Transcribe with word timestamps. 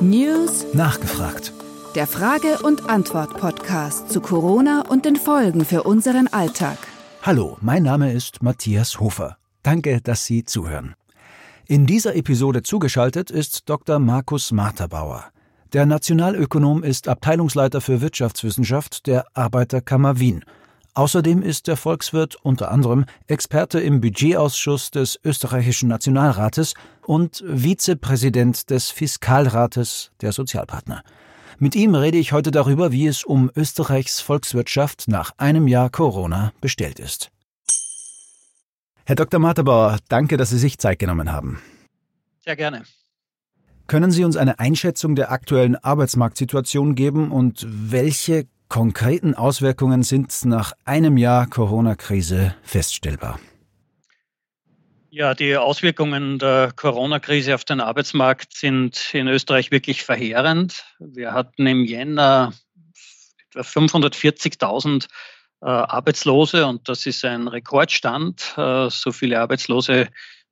News 0.00 0.66
Nachgefragt. 0.72 1.52
Der 1.94 2.08
Frage- 2.08 2.58
und 2.64 2.90
Antwort-Podcast 2.90 4.10
zu 4.10 4.20
Corona 4.20 4.82
und 4.88 5.04
den 5.04 5.14
Folgen 5.14 5.64
für 5.64 5.84
unseren 5.84 6.26
Alltag. 6.26 6.76
Hallo, 7.22 7.56
mein 7.60 7.84
Name 7.84 8.12
ist 8.12 8.42
Matthias 8.42 8.98
Hofer. 8.98 9.36
Danke, 9.62 10.00
dass 10.00 10.24
Sie 10.24 10.44
zuhören. 10.44 10.96
In 11.66 11.86
dieser 11.86 12.16
Episode 12.16 12.64
zugeschaltet 12.64 13.30
ist 13.30 13.68
Dr. 13.68 14.00
Markus 14.00 14.50
Marterbauer. 14.50 15.26
Der 15.72 15.86
Nationalökonom 15.86 16.82
ist 16.82 17.06
Abteilungsleiter 17.06 17.80
für 17.80 18.00
Wirtschaftswissenschaft 18.00 19.06
der 19.06 19.26
Arbeiterkammer 19.34 20.18
Wien. 20.18 20.44
Außerdem 20.98 21.42
ist 21.42 21.68
der 21.68 21.76
Volkswirt 21.76 22.34
unter 22.42 22.72
anderem 22.72 23.04
Experte 23.28 23.78
im 23.78 24.00
Budgetausschuss 24.00 24.90
des 24.90 25.16
österreichischen 25.22 25.88
Nationalrates 25.88 26.74
und 27.06 27.44
Vizepräsident 27.46 28.68
des 28.68 28.90
Fiskalrates 28.90 30.10
der 30.20 30.32
Sozialpartner. 30.32 31.04
Mit 31.60 31.76
ihm 31.76 31.94
rede 31.94 32.18
ich 32.18 32.32
heute 32.32 32.50
darüber, 32.50 32.90
wie 32.90 33.06
es 33.06 33.22
um 33.22 33.48
Österreichs 33.54 34.20
Volkswirtschaft 34.20 35.04
nach 35.06 35.30
einem 35.36 35.68
Jahr 35.68 35.88
Corona 35.88 36.52
bestellt 36.60 36.98
ist. 36.98 37.30
Herr 39.06 39.14
Dr. 39.14 39.38
Marterbauer, 39.38 39.98
danke, 40.08 40.36
dass 40.36 40.50
Sie 40.50 40.58
sich 40.58 40.78
Zeit 40.78 40.98
genommen 40.98 41.30
haben. 41.30 41.62
Sehr 42.44 42.56
gerne. 42.56 42.82
Können 43.86 44.10
Sie 44.10 44.24
uns 44.24 44.36
eine 44.36 44.58
Einschätzung 44.58 45.14
der 45.14 45.30
aktuellen 45.30 45.76
Arbeitsmarktsituation 45.76 46.96
geben 46.96 47.30
und 47.30 47.64
welche 47.68 48.48
konkreten 48.68 49.34
Auswirkungen 49.34 50.02
sind 50.02 50.44
nach 50.44 50.72
einem 50.84 51.16
Jahr 51.16 51.46
Corona-Krise 51.46 52.54
feststellbar? 52.62 53.40
Ja, 55.10 55.34
die 55.34 55.56
Auswirkungen 55.56 56.38
der 56.38 56.72
Corona-Krise 56.76 57.54
auf 57.54 57.64
den 57.64 57.80
Arbeitsmarkt 57.80 58.54
sind 58.54 59.14
in 59.14 59.26
Österreich 59.26 59.70
wirklich 59.70 60.02
verheerend. 60.02 60.84
Wir 60.98 61.32
hatten 61.32 61.66
im 61.66 61.84
Jänner 61.84 62.52
etwa 63.50 63.62
540.000 63.62 65.06
äh, 65.62 65.66
Arbeitslose 65.66 66.66
und 66.66 66.88
das 66.88 67.06
ist 67.06 67.24
ein 67.24 67.48
Rekordstand. 67.48 68.54
Äh, 68.56 68.90
so 68.90 69.10
viele 69.10 69.40
Arbeitslose 69.40 70.08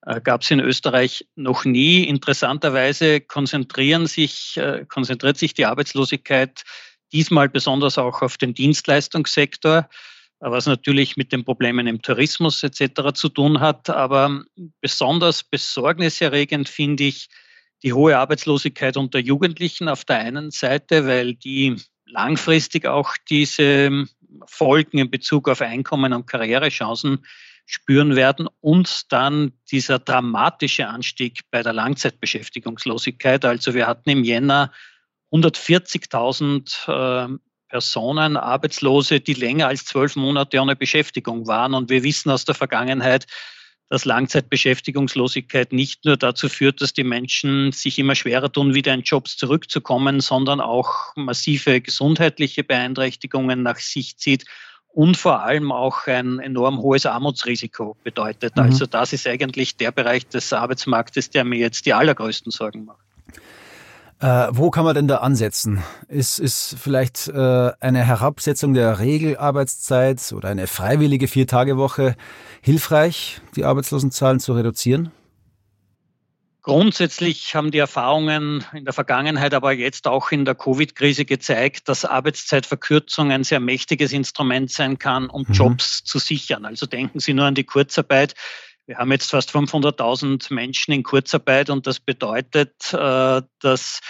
äh, 0.06 0.20
gab 0.22 0.42
es 0.42 0.50
in 0.50 0.60
Österreich 0.60 1.26
noch 1.36 1.64
nie. 1.64 2.04
Interessanterweise 2.04 3.20
konzentrieren 3.20 4.06
sich, 4.06 4.56
äh, 4.56 4.86
konzentriert 4.88 5.36
sich 5.36 5.52
die 5.52 5.66
Arbeitslosigkeit 5.66 6.64
diesmal 7.12 7.48
besonders 7.48 7.98
auch 7.98 8.22
auf 8.22 8.36
den 8.36 8.54
Dienstleistungssektor, 8.54 9.88
was 10.40 10.66
natürlich 10.66 11.16
mit 11.16 11.32
den 11.32 11.44
Problemen 11.44 11.86
im 11.86 12.02
Tourismus 12.02 12.62
etc. 12.62 13.12
zu 13.14 13.28
tun 13.28 13.60
hat. 13.60 13.90
Aber 13.90 14.44
besonders 14.80 15.42
besorgniserregend 15.42 16.68
finde 16.68 17.04
ich 17.04 17.28
die 17.82 17.92
hohe 17.92 18.18
Arbeitslosigkeit 18.18 18.96
unter 18.96 19.18
Jugendlichen 19.18 19.88
auf 19.88 20.04
der 20.04 20.18
einen 20.18 20.50
Seite, 20.50 21.06
weil 21.06 21.34
die 21.34 21.76
langfristig 22.06 22.86
auch 22.86 23.14
diese 23.28 24.06
Folgen 24.46 24.98
in 24.98 25.10
Bezug 25.10 25.48
auf 25.48 25.60
Einkommen 25.60 26.12
und 26.12 26.26
Karrierechancen 26.26 27.24
spüren 27.66 28.14
werden 28.14 28.48
und 28.60 29.12
dann 29.12 29.52
dieser 29.70 29.98
dramatische 29.98 30.86
Anstieg 30.86 31.41
bei 31.50 31.62
der 31.62 31.72
Langzeitbeschäftigungslosigkeit. 31.72 33.44
Also 33.44 33.74
wir 33.74 33.88
hatten 33.88 34.08
im 34.10 34.22
Jänner 34.22 34.72
140.000 35.42 37.28
äh, 37.32 37.38
Personen, 37.68 38.36
Arbeitslose, 38.36 39.20
die 39.20 39.34
länger 39.34 39.68
als 39.68 39.84
zwölf 39.84 40.16
Monate 40.16 40.60
ohne 40.60 40.76
Beschäftigung 40.76 41.46
waren. 41.46 41.74
Und 41.74 41.90
wir 41.90 42.02
wissen 42.02 42.30
aus 42.30 42.44
der 42.44 42.54
Vergangenheit, 42.54 43.26
dass 43.88 44.04
Langzeitbeschäftigungslosigkeit 44.04 45.72
nicht 45.72 46.04
nur 46.04 46.16
dazu 46.16 46.48
führt, 46.48 46.80
dass 46.80 46.92
die 46.92 47.04
Menschen 47.04 47.72
sich 47.72 47.98
immer 47.98 48.14
schwerer 48.14 48.50
tun, 48.50 48.74
wieder 48.74 48.92
in 48.92 49.02
Jobs 49.02 49.36
zurückzukommen, 49.36 50.20
sondern 50.20 50.60
auch 50.60 51.14
massive 51.14 51.80
gesundheitliche 51.80 52.64
Beeinträchtigungen 52.64 53.62
nach 53.62 53.78
sich 53.78 54.16
zieht 54.18 54.44
und 54.88 55.16
vor 55.16 55.42
allem 55.42 55.72
auch 55.72 56.06
ein 56.06 56.41
enorm 56.41 56.78
hohes 56.78 57.06
Armutsrisiko 57.06 57.96
bedeutet. 58.02 58.56
Mhm. 58.56 58.62
Also 58.62 58.86
das 58.86 59.12
ist 59.12 59.26
eigentlich 59.26 59.76
der 59.76 59.92
Bereich 59.92 60.26
des 60.26 60.52
Arbeitsmarktes, 60.52 61.30
der 61.30 61.44
mir 61.44 61.58
jetzt 61.58 61.86
die 61.86 61.92
allergrößten 61.92 62.50
Sorgen 62.50 62.86
macht. 62.86 63.06
Äh, 64.19 64.49
wo 64.50 64.71
kann 64.71 64.84
man 64.84 64.94
denn 64.94 65.09
da 65.09 65.19
ansetzen? 65.19 65.82
Ist, 66.09 66.38
ist 66.38 66.77
vielleicht 66.78 67.28
äh, 67.28 67.72
eine 67.81 68.03
Herabsetzung 68.03 68.72
der 68.72 68.99
Regelarbeitszeit 68.99 70.32
oder 70.32 70.49
eine 70.49 70.66
freiwillige 70.66 71.28
Viertagewoche 71.28 72.16
hilfreich, 72.62 73.43
die 73.56 73.65
Arbeitslosenzahlen 73.65 74.41
zu 74.41 74.55
reduzieren? 74.55 75.12
Grundsätzlich 76.62 77.55
haben 77.55 77.71
die 77.71 77.78
Erfahrungen 77.78 78.65
in 78.72 78.84
der 78.84 78.93
Vergangenheit, 78.94 79.55
aber 79.55 79.71
jetzt 79.72 80.09
auch 80.09 80.32
in 80.32 80.44
der 80.44 80.56
Covid-Krise 80.56 81.25
gezeigt, 81.25 81.88
dass 81.88 82.05
Arbeitszeitverkürzung 82.05 83.31
ein 83.31 83.44
sehr 83.44 83.60
mächtiges 83.60 84.12
Instrument 84.12 84.72
sein 84.72 84.99
kann, 84.99 85.31
um 85.31 85.44
mhm. 85.47 85.55
Jobs 85.55 86.03
zu 86.03 86.19
sichern. 86.19 86.65
Also 86.65 86.87
denken 86.87 87.21
Sie 87.21 87.34
nur 87.34 87.44
an 87.44 87.55
die 87.55 87.65
Kurzarbeit. 87.65 88.34
Wir 88.86 88.98
haben 88.98 89.10
jetzt 89.10 89.30
fast 89.30 89.50
500.000 89.50 90.54
Menschen 90.54 90.92
in 90.92 91.02
Kurzarbeit 91.02 91.70
und 91.70 91.88
das 91.88 91.98
bedeutet, 91.98 92.92
äh, 92.92 93.42
dass 93.60 94.00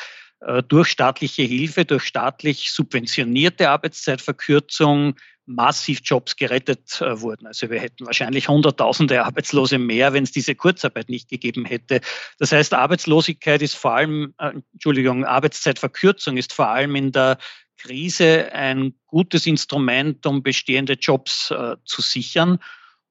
äh, 0.40 0.62
durch 0.62 0.88
staatliche 0.88 1.42
Hilfe, 1.42 1.86
durch 1.86 2.04
staatlich 2.04 2.70
subventionierte 2.70 3.70
Arbeitszeitverkürzung 3.70 5.14
massiv 5.46 6.00
Jobs 6.04 6.36
gerettet 6.36 7.00
äh, 7.00 7.18
wurden. 7.22 7.46
Also 7.46 7.70
wir 7.70 7.80
hätten 7.80 8.04
wahrscheinlich 8.04 8.48
Hunderttausende 8.48 9.24
Arbeitslose 9.24 9.78
mehr, 9.78 10.12
wenn 10.12 10.24
es 10.24 10.32
diese 10.32 10.54
Kurzarbeit 10.54 11.08
nicht 11.08 11.30
gegeben 11.30 11.64
hätte. 11.64 12.02
Das 12.38 12.52
heißt, 12.52 12.74
Arbeitslosigkeit 12.74 13.62
ist 13.62 13.76
vor 13.76 13.94
allem, 13.94 14.34
Entschuldigung, 14.74 15.24
Arbeitszeitverkürzung 15.24 16.36
ist 16.36 16.52
vor 16.52 16.68
allem 16.68 16.96
in 16.96 17.12
der 17.12 17.38
Krise 17.78 18.52
ein 18.52 18.94
gutes 19.06 19.46
Instrument, 19.46 20.26
um 20.26 20.42
bestehende 20.42 20.94
Jobs 20.94 21.54
zu 21.84 22.02
sichern. 22.02 22.58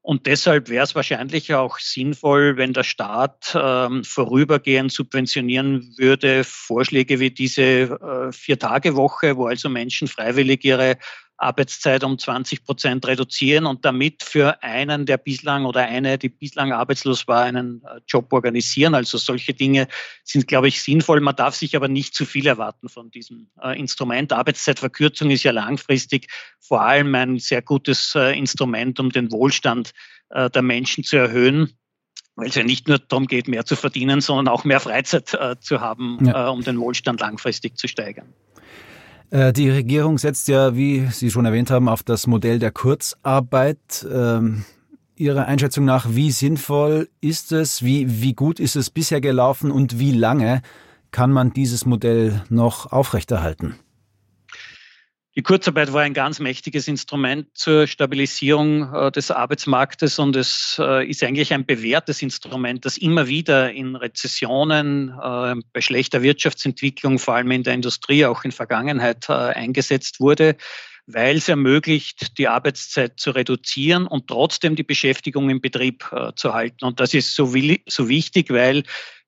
Und 0.05 0.27
deshalb 0.27 0.69
wäre 0.69 0.83
es 0.83 0.93
wahrscheinlich 0.93 1.51
auch 1.55 1.79
sinnvoll, 1.79 2.57
wenn 2.57 2.73
der 2.73 2.83
Staat 2.83 3.57
ähm, 3.59 4.03
vorübergehend 4.03 4.91
subventionieren 4.91 5.95
würde, 5.97 6.43
Vorschläge 6.43 7.19
wie 7.19 7.31
diese 7.31 7.61
äh, 7.63 8.31
Vier-Tage-Woche, 8.31 9.35
wo 9.35 9.47
also 9.47 9.67
Menschen 9.67 10.07
freiwillig 10.07 10.63
ihre 10.63 10.97
Arbeitszeit 11.38 12.03
um 12.03 12.18
20 12.18 12.63
Prozent 12.63 13.06
reduzieren 13.06 13.66
und 13.66 13.84
damit 13.85 14.23
für 14.23 14.62
einen, 14.63 15.06
der 15.06 15.18
bislang 15.18 15.66
oder 15.66 15.81
eine, 15.81 16.18
die 16.18 16.29
bislang 16.29 16.72
arbeitslos 16.72 17.28
war, 17.28 17.44
einen 17.44 17.84
äh, 17.84 18.00
Job 18.07 18.31
organisieren. 18.31 18.96
Also 18.96 19.18
solche 19.18 19.53
Dinge 19.53 19.88
sind, 20.23 20.47
glaube 20.47 20.68
ich, 20.68 20.81
sinnvoll. 20.81 21.19
Man 21.22 21.35
darf 21.35 21.56
sich 21.56 21.75
aber 21.75 21.88
nicht 21.88 22.16
zu 22.16 22.25
viel 22.25 22.47
erwarten 22.47 22.90
von 22.90 23.12
diesem 23.12 23.47
äh, 23.62 23.78
Instrument. 23.78 24.31
Arbeitszeitverkürzung 24.34 25.31
ist 25.31 25.44
ja 25.44 25.51
langfristig 25.51 26.28
vor 26.59 26.81
allem 26.81 27.13
ein 27.16 27.40
sehr 27.40 27.62
gutes 27.62 28.16
äh, 28.16 28.38
Instrument, 28.38 29.00
um 29.00 29.09
den 29.09 29.31
Wohlstand 29.31 29.91
der 30.31 30.63
Menschen 30.63 31.03
zu 31.03 31.17
erhöhen 31.17 31.78
weil 32.35 32.50
es 32.50 32.56
ja 32.56 32.63
nicht 32.63 32.88
nur 32.88 33.00
darum 33.00 33.28
geht, 33.28 33.47
mehr 33.47 33.66
zu 33.66 33.75
verdienen, 33.75 34.22
sondern 34.22 34.47
auch 34.47 34.63
mehr 34.63 34.79
Freizeit 34.79 35.34
äh, 35.34 35.56
zu 35.59 35.81
haben, 35.81 36.19
ja. 36.25 36.47
äh, 36.47 36.52
um 36.52 36.62
den 36.62 36.79
Wohlstand 36.79 37.22
langfristig 37.22 37.78
zu 37.78 37.88
steigern. 37.88 38.34
Äh, 39.29 39.53
die 39.53 39.69
Regierung 39.69 40.17
setzt 40.17 40.47
ja, 40.47 40.75
wie 40.75 41.07
Sie 41.11 41.31
schon 41.31 41.45
erwähnt 41.45 41.71
haben, 41.71 41.89
auf 41.89 42.03
das 42.03 42.27
Modell 42.27 42.59
der 42.59 42.71
Kurzarbeit. 42.71 44.05
Ähm, 44.11 44.65
Ihrer 45.17 45.45
Einschätzung 45.45 45.85
nach, 45.85 46.07
wie 46.09 46.31
sinnvoll 46.31 47.07
ist 47.21 47.53
es, 47.53 47.83
wie, 47.83 48.21
wie 48.21 48.33
gut 48.33 48.59
ist 48.59 48.75
es 48.75 48.89
bisher 48.89 49.21
gelaufen 49.21 49.71
und 49.71 49.97
wie 49.97 50.11
lange 50.11 50.61
kann 51.11 51.31
man 51.31 51.53
dieses 51.53 51.85
Modell 51.85 52.43
noch 52.49 52.91
aufrechterhalten? 52.91 53.75
Die 55.38 55.44
Kurzarbeit 55.44 55.91
war 55.91 56.01
ein 56.01 56.13
ganz 56.13 56.40
mächtiges 56.40 56.88
Instrument 56.88 57.47
zur 57.57 57.88
Stabilisierung 57.88 58.94
äh, 58.94 59.12
des 59.12 59.31
Arbeitsmarktes 59.31 60.18
und 60.18 60.34
es 60.38 60.78
äh, 60.79 61.06
ist 61.06 61.22
eigentlich 61.25 61.53
ein 61.53 61.66
bewährtes 61.66 62.22
Instrument, 62.22 62.85
das 62.85 62.96
immer 62.96 63.28
wieder 63.28 63.69
in 63.73 63.97
Rezessionen, 63.97 65.09
äh, 65.09 65.56
bei 65.73 65.81
schlechter 65.81 66.22
Wirtschaftsentwicklung, 66.22 67.20
vor 67.20 67.35
allem 67.35 67.52
in 67.52 67.64
der 67.64 67.73
Industrie, 67.73 68.26
auch 68.26 68.46
in 68.46 68.53
Vergangenheit 68.53 69.29
eingesetzt 69.29 70.22
wurde, 70.22 70.55
weil 71.05 71.35
es 71.35 71.49
ermöglicht, 71.49 72.38
die 72.38 72.47
Arbeitszeit 72.47 73.20
zu 73.20 73.31
reduzieren 73.31 74.08
und 74.08 74.28
trotzdem 74.28 74.78
die 74.78 74.84
Beschäftigung 74.84 75.49
im 75.49 75.59
Betrieb 75.59 76.09
zu 76.35 76.53
halten. 76.53 76.85
Und 76.85 76.99
das 76.99 77.14
ist 77.14 77.35
so, 77.35 77.53
so 77.88 78.09
wichtig, 78.09 78.49
weil 78.52 78.84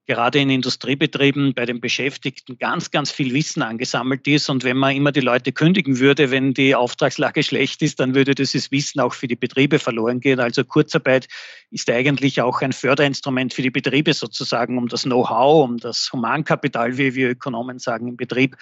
gerade 0.07 0.39
in 0.39 0.49
Industriebetrieben 0.49 1.53
bei 1.53 1.65
den 1.65 1.81
Beschäftigten 1.81 2.57
ganz, 2.57 2.91
ganz 2.91 3.11
viel 3.11 3.33
Wissen 3.33 3.61
angesammelt 3.61 4.25
ist. 4.27 4.49
Und 4.49 4.63
wenn 4.63 4.77
man 4.77 4.95
immer 4.95 5.11
die 5.11 5.19
Leute 5.19 5.51
kündigen 5.51 5.99
würde, 5.99 6.31
wenn 6.31 6.53
die 6.53 6.73
Auftragslage 6.73 7.43
schlecht 7.43 7.81
ist, 7.81 7.99
dann 7.99 8.15
würde 8.15 8.33
dieses 8.33 8.71
Wissen 8.71 9.01
auch 9.01 9.13
für 9.13 9.27
die 9.27 9.35
Betriebe 9.35 9.79
verloren 9.79 10.21
gehen. 10.21 10.39
Also 10.39 10.63
Kurzarbeit 10.63 11.27
ist 11.69 11.89
eigentlich 11.89 12.41
auch 12.41 12.61
ein 12.61 12.71
Förderinstrument 12.71 13.53
für 13.53 13.61
die 13.61 13.69
Betriebe 13.69 14.13
sozusagen, 14.13 14.77
um 14.77 14.87
das 14.87 15.03
Know-how, 15.03 15.65
um 15.65 15.77
das 15.77 16.09
Humankapital, 16.11 16.97
wie 16.97 17.13
wir 17.13 17.29
Ökonomen 17.29 17.77
sagen, 17.77 18.07
im 18.07 18.17
Betrieb 18.17 18.55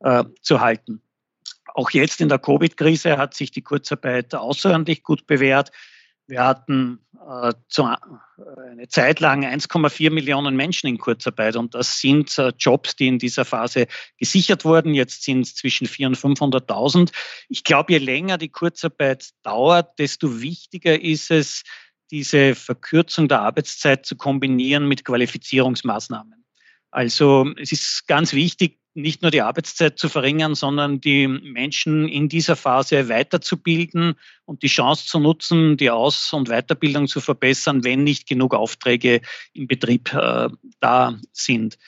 äh, 0.00 0.24
zu 0.40 0.60
halten. 0.60 1.02
Auch 1.74 1.90
jetzt 1.90 2.20
in 2.20 2.28
der 2.28 2.38
Covid-Krise 2.38 3.18
hat 3.18 3.34
sich 3.34 3.50
die 3.50 3.62
Kurzarbeit 3.62 4.34
außerordentlich 4.34 5.02
gut 5.02 5.26
bewährt. 5.26 5.72
Wir 6.32 6.46
hatten 6.46 6.98
äh, 7.28 7.52
zu, 7.68 7.82
äh, 7.82 7.96
eine 8.70 8.88
Zeit 8.88 9.20
lang 9.20 9.44
1,4 9.44 10.10
Millionen 10.10 10.56
Menschen 10.56 10.86
in 10.86 10.96
Kurzarbeit 10.96 11.56
und 11.56 11.74
das 11.74 12.00
sind 12.00 12.38
äh, 12.38 12.54
Jobs, 12.58 12.96
die 12.96 13.08
in 13.08 13.18
dieser 13.18 13.44
Phase 13.44 13.86
gesichert 14.16 14.64
wurden. 14.64 14.94
Jetzt 14.94 15.24
sind 15.24 15.42
es 15.42 15.54
zwischen 15.54 15.86
400.000 15.86 16.06
und 16.06 16.38
500.000. 16.38 17.12
Ich 17.50 17.64
glaube, 17.64 17.92
je 17.92 17.98
länger 17.98 18.38
die 18.38 18.48
Kurzarbeit 18.48 19.28
dauert, 19.42 19.98
desto 19.98 20.40
wichtiger 20.40 20.98
ist 20.98 21.30
es, 21.30 21.64
diese 22.10 22.54
Verkürzung 22.54 23.28
der 23.28 23.42
Arbeitszeit 23.42 24.06
zu 24.06 24.16
kombinieren 24.16 24.88
mit 24.88 25.04
Qualifizierungsmaßnahmen. 25.04 26.41
Also 26.92 27.50
es 27.56 27.72
ist 27.72 28.06
ganz 28.06 28.34
wichtig, 28.34 28.78
nicht 28.94 29.22
nur 29.22 29.30
die 29.30 29.40
Arbeitszeit 29.40 29.98
zu 29.98 30.10
verringern, 30.10 30.54
sondern 30.54 31.00
die 31.00 31.26
Menschen 31.26 32.06
in 32.06 32.28
dieser 32.28 32.56
Phase 32.56 33.08
weiterzubilden 33.08 34.14
und 34.44 34.62
die 34.62 34.68
Chance 34.68 35.06
zu 35.06 35.18
nutzen, 35.18 35.78
die 35.78 35.90
Aus- 35.90 36.34
und 36.34 36.48
Weiterbildung 36.48 37.08
zu 37.08 37.20
verbessern, 37.20 37.84
wenn 37.84 38.04
nicht 38.04 38.28
genug 38.28 38.54
Aufträge 38.54 39.22
im 39.54 39.66
Betrieb 39.66 40.12
äh, 40.12 40.50
da 40.80 41.18
sind. 41.32 41.78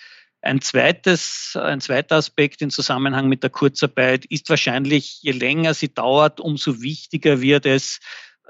Ein, 0.40 0.62
zweites, 0.62 1.58
ein 1.60 1.82
zweiter 1.82 2.16
Aspekt 2.16 2.62
im 2.62 2.70
Zusammenhang 2.70 3.28
mit 3.28 3.42
der 3.42 3.50
Kurzarbeit 3.50 4.24
ist 4.26 4.48
wahrscheinlich, 4.48 5.20
je 5.22 5.32
länger 5.32 5.74
sie 5.74 5.92
dauert, 5.92 6.40
umso 6.40 6.80
wichtiger 6.80 7.42
wird 7.42 7.66
es, 7.66 8.00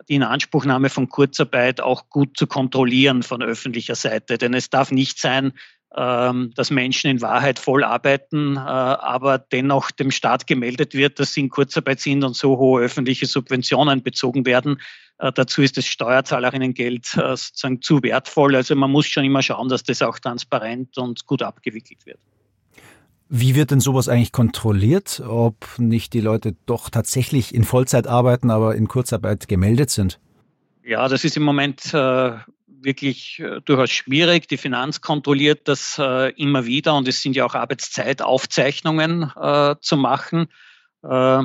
die 0.09 0.17
Inanspruchnahme 0.17 0.91
von 0.91 1.09
Kurzarbeit 1.09 1.81
auch 1.81 2.09
gut 2.09 2.37
zu 2.37 2.47
kontrollieren 2.47 3.23
von 3.23 3.43
öffentlicher 3.43 3.95
Seite. 3.95 4.39
Denn 4.39 4.55
es 4.55 4.71
darf 4.71 4.91
nicht 4.91 5.21
sein, 5.21 5.53
dass 5.97 6.71
Menschen 6.71 7.11
in 7.11 7.23
Wahrheit 7.23 7.59
voll 7.59 7.85
arbeiten, 7.85 8.57
äh, 8.57 8.59
aber 8.59 9.39
dennoch 9.39 9.91
dem 9.93 10.11
Staat 10.11 10.47
gemeldet 10.47 10.95
wird, 10.95 11.21
dass 11.21 11.35
sie 11.35 11.41
in 11.41 11.51
Kurzarbeit 11.51 12.01
sind 12.01 12.25
und 12.25 12.35
so 12.35 12.59
hohe 12.59 12.83
öffentliche 12.83 13.27
Subventionen 13.27 14.03
bezogen 14.03 14.45
werden. 14.45 14.81
Äh, 15.19 15.33
dazu 15.33 15.63
ist 15.63 15.77
das 15.77 15.87
Steuerzahlerinnengeld 15.87 17.15
äh, 17.15 17.37
sozusagen 17.37 17.81
zu 17.81 18.03
wertvoll. 18.03 18.57
Also 18.57 18.75
man 18.75 18.91
muss 18.91 19.07
schon 19.07 19.25
immer 19.25 19.43
schauen, 19.43 19.69
dass 19.69 19.85
das 19.85 20.03
auch 20.03 20.19
transparent 20.19 20.99
und 20.99 21.27
gut 21.27 21.43
abgewickelt 21.43 22.05
wird. 22.07 22.19
Wie 23.29 23.55
wird 23.55 23.71
denn 23.71 23.81
sowas 23.81 24.09
eigentlich 24.09 24.33
kontrolliert, 24.33 25.23
ob 25.27 25.67
nicht 25.79 26.13
die 26.13 26.21
Leute 26.21 26.57
doch 26.67 26.91
tatsächlich 26.91 27.55
in 27.55 27.65
Vollzeit 27.65 28.07
arbeiten, 28.07 28.51
aber 28.51 28.75
in 28.75 28.87
Kurzarbeit 28.87 29.49
gemeldet 29.49 29.91
sind? 29.91 30.21
Ja, 30.85 31.09
das 31.09 31.25
ist 31.25 31.37
im 31.37 31.43
Moment 31.45 31.95
äh, 31.95 32.33
wirklich 32.85 33.41
äh, 33.41 33.61
durchaus 33.65 33.91
schwierig. 33.91 34.49
Die 34.49 34.57
Finanz 34.57 35.01
kontrolliert 35.01 35.69
das 35.69 35.99
äh, 35.99 36.31
immer 36.33 36.67
wieder 36.67 36.95
und 36.95 37.09
es 37.09 37.23
sind 37.23 37.37
ja 37.37 37.45
auch 37.45 37.55
Arbeitszeitaufzeichnungen 37.55 39.33
äh, 39.37 39.75
zu 39.81 39.97
machen. 39.97 40.49
Äh, 41.03 41.43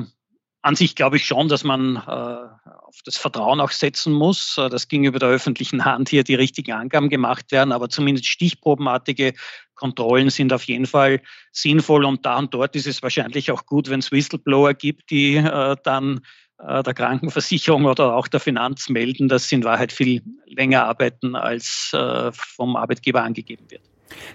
an 0.62 0.76
sich 0.76 0.96
glaube 0.96 1.16
ich 1.16 1.26
schon, 1.26 1.48
dass 1.48 1.64
man 1.64 1.96
äh, 1.96 2.00
auf 2.00 2.98
das 3.06 3.18
Vertrauen 3.18 3.62
auch 3.62 3.72
setzen 3.72 4.12
muss, 4.12 4.56
dass 4.56 4.90
gegenüber 4.90 5.18
der 5.18 5.30
öffentlichen 5.30 5.86
Hand 5.86 6.10
hier 6.10 6.24
die 6.26 6.36
richtigen 6.36 6.74
Angaben 6.74 7.08
gemacht 7.08 7.52
werden, 7.52 7.72
aber 7.72 7.88
zumindest 7.90 8.28
stichprobenartige 8.28 9.34
Kontrollen 9.76 10.30
sind 10.30 10.52
auf 10.52 10.64
jeden 10.66 10.86
Fall 10.86 11.22
sinnvoll 11.54 12.04
und 12.04 12.26
da 12.26 12.38
und 12.38 12.54
dort 12.54 12.76
ist 12.76 12.88
es 12.88 13.02
wahrscheinlich 13.02 13.52
auch 13.52 13.66
gut, 13.66 13.90
wenn 13.90 14.00
es 14.00 14.12
Whistleblower 14.12 14.74
gibt, 14.74 15.12
die 15.12 15.42
dann 15.84 16.22
der 16.60 16.94
Krankenversicherung 16.94 17.86
oder 17.86 18.16
auch 18.16 18.28
der 18.28 18.40
Finanz 18.40 18.90
melden, 18.90 19.30
dass 19.30 19.48
sie 19.48 19.56
in 19.56 19.64
Wahrheit 19.64 19.94
viel 19.94 20.22
länger 20.46 20.86
arbeiten, 20.86 21.36
als 21.36 21.92
äh, 21.94 22.32
vom 22.34 22.76
Arbeitgeber 22.76 23.24
angegeben 23.24 23.66
wird. 23.70 23.82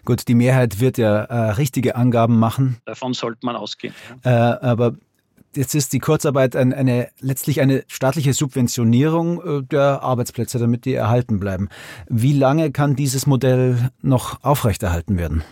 Gut, 0.04 0.28
die 0.28 0.34
Mehrheit 0.34 0.80
wird 0.80 0.98
ja 0.98 1.24
äh, 1.24 1.50
richtige 1.52 1.96
Angaben 1.96 2.38
machen. 2.38 2.78
Davon 2.84 3.14
sollte 3.14 3.40
man 3.42 3.56
ausgehen. 3.56 3.94
Ja. 4.24 4.54
Äh, 4.54 4.66
aber 4.66 4.94
jetzt 5.56 5.74
ist 5.74 5.92
die 5.92 5.98
Kurzarbeit 5.98 6.56
ein, 6.56 6.72
eine, 6.72 7.08
letztlich 7.20 7.60
eine 7.60 7.84
staatliche 7.88 8.32
Subventionierung 8.32 9.60
äh, 9.60 9.62
der 9.62 10.02
Arbeitsplätze, 10.02 10.58
damit 10.58 10.84
die 10.84 10.94
erhalten 10.94 11.40
bleiben. 11.40 11.68
Wie 12.08 12.32
lange 12.32 12.72
kann 12.72 12.96
dieses 12.96 13.26
Modell 13.26 13.90
noch 14.02 14.42
aufrechterhalten 14.42 15.18
werden? 15.18 15.44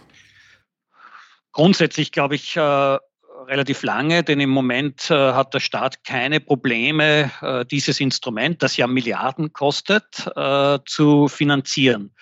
Grundsätzlich 1.52 2.12
glaube 2.12 2.34
ich, 2.34 2.56
äh, 2.56 2.98
relativ 3.46 3.82
lange, 3.82 4.22
denn 4.22 4.40
im 4.40 4.50
Moment 4.50 5.10
äh, 5.10 5.14
hat 5.14 5.54
der 5.54 5.60
Staat 5.60 6.04
keine 6.04 6.40
Probleme, 6.40 7.30
äh, 7.40 7.64
dieses 7.64 8.00
Instrument, 8.00 8.62
das 8.62 8.76
ja 8.76 8.86
Milliarden 8.86 9.52
kostet, 9.52 10.26
äh, 10.36 10.78
zu 10.86 11.28
finanzieren. 11.28 12.12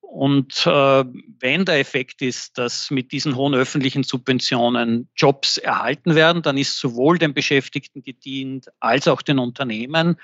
Und 0.00 0.66
äh, 0.66 1.04
wenn 1.40 1.66
der 1.66 1.80
Effekt 1.80 2.22
ist, 2.22 2.56
dass 2.56 2.90
mit 2.90 3.12
diesen 3.12 3.36
hohen 3.36 3.54
öffentlichen 3.54 4.04
Subventionen 4.04 5.10
Jobs 5.14 5.58
erhalten 5.58 6.14
werden, 6.14 6.40
dann 6.40 6.56
ist 6.56 6.78
sowohl 6.78 7.18
den 7.18 7.34
Beschäftigten 7.34 8.02
gedient 8.02 8.68
als 8.80 9.06
auch 9.06 9.20
den 9.20 9.38
Unternehmen. 9.38 10.16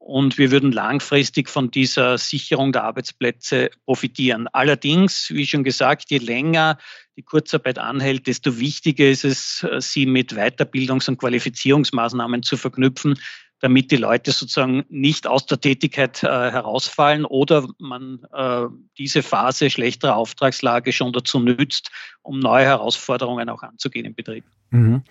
Und 0.00 0.38
wir 0.38 0.50
würden 0.50 0.72
langfristig 0.72 1.50
von 1.50 1.70
dieser 1.70 2.16
Sicherung 2.16 2.72
der 2.72 2.84
Arbeitsplätze 2.84 3.70
profitieren. 3.84 4.48
Allerdings, 4.48 5.28
wie 5.30 5.46
schon 5.46 5.62
gesagt, 5.62 6.10
je 6.10 6.16
länger 6.16 6.78
die 7.16 7.22
Kurzarbeit 7.22 7.78
anhält, 7.78 8.26
desto 8.26 8.58
wichtiger 8.58 9.08
ist 9.08 9.24
es, 9.24 9.64
sie 9.78 10.06
mit 10.06 10.32
Weiterbildungs- 10.32 11.08
und 11.08 11.18
Qualifizierungsmaßnahmen 11.18 12.42
zu 12.42 12.56
verknüpfen, 12.56 13.18
damit 13.60 13.90
die 13.90 13.96
Leute 13.96 14.32
sozusagen 14.32 14.84
nicht 14.88 15.26
aus 15.26 15.46
der 15.46 15.60
Tätigkeit 15.60 16.22
äh, 16.22 16.26
herausfallen 16.26 17.24
oder 17.24 17.68
man 17.78 18.20
äh, 18.32 18.66
diese 18.98 19.22
Phase 19.22 19.70
schlechterer 19.70 20.16
Auftragslage 20.16 20.92
schon 20.92 21.12
dazu 21.12 21.38
nützt, 21.38 21.90
um 22.22 22.40
neue 22.40 22.64
Herausforderungen 22.64 23.48
auch 23.48 23.62
anzugehen 23.62 24.06
im 24.06 24.14
Betrieb. 24.14 24.44
Mhm. 24.70 25.02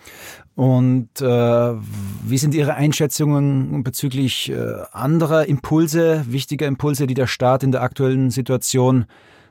Und 0.55 1.21
äh, 1.21 1.25
wie 1.25 2.37
sind 2.37 2.55
Ihre 2.55 2.73
Einschätzungen 2.73 3.83
bezüglich 3.83 4.49
äh, 4.49 4.75
anderer 4.91 5.45
Impulse, 5.45 6.25
wichtiger 6.27 6.67
Impulse, 6.67 7.07
die 7.07 7.13
der 7.13 7.27
Staat 7.27 7.63
in 7.63 7.71
der 7.71 7.81
aktuellen 7.81 8.31
Situation 8.31 9.05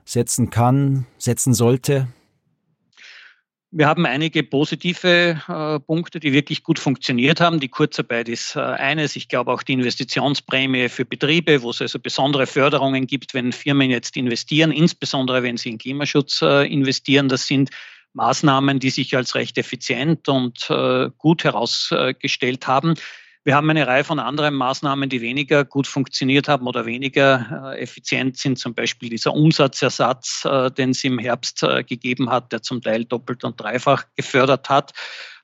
setzen 0.04 0.50
kann, 0.50 1.06
setzen 1.18 1.54
sollte? 1.54 2.08
Wir 3.70 3.86
haben 3.86 4.06
einige 4.06 4.42
positive 4.44 5.42
äh, 5.46 5.78
Punkte, 5.80 6.20
die 6.20 6.32
wirklich 6.32 6.62
gut 6.62 6.78
funktioniert 6.78 7.38
haben. 7.38 7.60
Die 7.60 7.68
Kurzarbeit 7.68 8.30
ist 8.30 8.56
äh, 8.56 8.60
eines. 8.60 9.14
Ich 9.14 9.28
glaube 9.28 9.52
auch 9.52 9.62
die 9.62 9.74
Investitionsprämie 9.74 10.88
für 10.88 11.04
Betriebe, 11.04 11.60
wo 11.60 11.70
es 11.70 11.82
also 11.82 11.98
besondere 11.98 12.46
Förderungen 12.46 13.06
gibt, 13.06 13.34
wenn 13.34 13.52
Firmen 13.52 13.90
jetzt 13.90 14.16
investieren, 14.16 14.72
insbesondere 14.72 15.42
wenn 15.42 15.58
sie 15.58 15.68
in 15.68 15.76
Klimaschutz 15.76 16.40
äh, 16.40 16.66
investieren. 16.66 17.28
Das 17.28 17.46
sind 17.46 17.68
Maßnahmen, 18.14 18.78
die 18.80 18.88
sich 18.88 19.14
als 19.14 19.34
recht 19.34 19.58
effizient 19.58 20.30
und 20.30 20.70
äh, 20.70 21.10
gut 21.18 21.44
herausgestellt 21.44 22.66
haben. 22.66 22.94
Wir 23.48 23.54
haben 23.54 23.70
eine 23.70 23.86
Reihe 23.86 24.04
von 24.04 24.18
anderen 24.18 24.54
Maßnahmen, 24.56 25.08
die 25.08 25.22
weniger 25.22 25.64
gut 25.64 25.86
funktioniert 25.86 26.48
haben 26.48 26.66
oder 26.66 26.84
weniger 26.84 27.72
äh, 27.72 27.80
effizient 27.80 28.36
sind. 28.36 28.58
Zum 28.58 28.74
Beispiel 28.74 29.08
dieser 29.08 29.32
Umsatzersatz, 29.32 30.44
äh, 30.44 30.70
den 30.70 30.90
es 30.90 31.02
im 31.02 31.18
Herbst 31.18 31.62
äh, 31.62 31.82
gegeben 31.82 32.28
hat, 32.28 32.52
der 32.52 32.60
zum 32.60 32.82
Teil 32.82 33.06
doppelt 33.06 33.44
und 33.44 33.58
dreifach 33.58 34.04
gefördert 34.16 34.68
hat. 34.68 34.92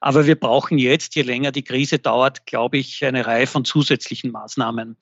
Aber 0.00 0.26
wir 0.26 0.38
brauchen 0.38 0.76
jetzt, 0.76 1.14
je 1.14 1.22
länger 1.22 1.50
die 1.50 1.64
Krise 1.64 1.98
dauert, 1.98 2.44
glaube 2.44 2.76
ich, 2.76 3.02
eine 3.02 3.26
Reihe 3.26 3.46
von 3.46 3.64
zusätzlichen 3.64 4.32
Maßnahmen. 4.32 4.98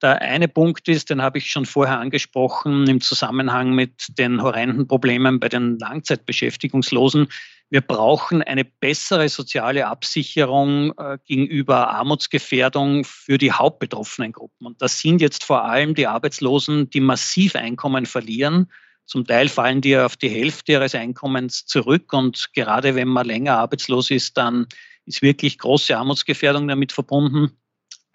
Der 0.00 0.22
eine 0.22 0.46
Punkt 0.46 0.86
ist, 0.86 1.10
den 1.10 1.22
habe 1.22 1.38
ich 1.38 1.50
schon 1.50 1.66
vorher 1.66 1.98
angesprochen, 1.98 2.86
im 2.86 3.00
Zusammenhang 3.00 3.72
mit 3.72 4.16
den 4.18 4.40
horrenden 4.40 4.86
Problemen 4.86 5.40
bei 5.40 5.48
den 5.48 5.80
Langzeitbeschäftigungslosen. 5.80 7.26
Wir 7.68 7.80
brauchen 7.80 8.42
eine 8.42 8.64
bessere 8.64 9.28
soziale 9.28 9.88
Absicherung 9.88 10.92
äh, 10.98 11.18
gegenüber 11.24 11.88
Armutsgefährdung 11.90 13.02
für 13.04 13.38
die 13.38 13.50
hauptbetroffenen 13.50 14.30
Gruppen. 14.32 14.66
Und 14.66 14.80
das 14.80 15.00
sind 15.00 15.20
jetzt 15.20 15.42
vor 15.42 15.64
allem 15.64 15.94
die 15.94 16.06
Arbeitslosen, 16.06 16.90
die 16.90 17.00
massiv 17.00 17.56
Einkommen 17.56 18.06
verlieren. 18.06 18.70
Zum 19.04 19.26
Teil 19.26 19.48
fallen 19.48 19.80
die 19.80 19.96
auf 19.96 20.16
die 20.16 20.28
Hälfte 20.28 20.72
ihres 20.72 20.94
Einkommens 20.94 21.66
zurück. 21.66 22.12
Und 22.12 22.52
gerade 22.54 22.94
wenn 22.94 23.08
man 23.08 23.26
länger 23.26 23.58
arbeitslos 23.58 24.12
ist, 24.12 24.36
dann 24.36 24.66
ist 25.04 25.22
wirklich 25.22 25.58
große 25.58 25.96
Armutsgefährdung 25.96 26.68
damit 26.68 26.92
verbunden. 26.92 27.56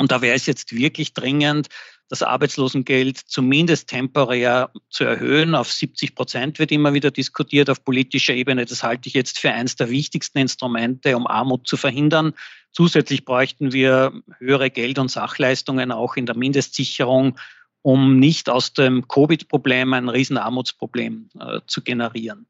Und 0.01 0.11
da 0.11 0.23
wäre 0.23 0.35
es 0.35 0.47
jetzt 0.47 0.75
wirklich 0.75 1.13
dringend, 1.13 1.67
das 2.09 2.23
Arbeitslosengeld 2.23 3.19
zumindest 3.19 3.87
temporär 3.87 4.71
zu 4.89 5.03
erhöhen. 5.03 5.53
Auf 5.53 5.71
70 5.71 6.15
Prozent 6.15 6.57
wird 6.57 6.71
immer 6.71 6.95
wieder 6.95 7.11
diskutiert 7.11 7.69
auf 7.69 7.85
politischer 7.85 8.33
Ebene. 8.33 8.65
Das 8.65 8.81
halte 8.81 9.07
ich 9.07 9.13
jetzt 9.13 9.37
für 9.37 9.51
eines 9.51 9.75
der 9.75 9.91
wichtigsten 9.91 10.39
Instrumente, 10.39 11.15
um 11.15 11.27
Armut 11.27 11.67
zu 11.67 11.77
verhindern. 11.77 12.33
Zusätzlich 12.71 13.25
bräuchten 13.25 13.73
wir 13.73 14.11
höhere 14.39 14.71
Geld- 14.71 14.97
und 14.97 15.11
Sachleistungen 15.11 15.91
auch 15.91 16.15
in 16.15 16.25
der 16.25 16.35
Mindestsicherung, 16.35 17.37
um 17.83 18.17
nicht 18.17 18.49
aus 18.49 18.73
dem 18.73 19.07
Covid-Problem 19.07 19.93
ein 19.93 20.09
Riesenarmutsproblem 20.09 21.29
äh, 21.39 21.59
zu 21.67 21.83
generieren. 21.83 22.47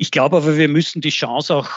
Ich 0.00 0.12
glaube 0.12 0.36
aber, 0.36 0.56
wir 0.56 0.68
müssen 0.68 1.00
die 1.00 1.10
Chance 1.10 1.56
auch 1.56 1.70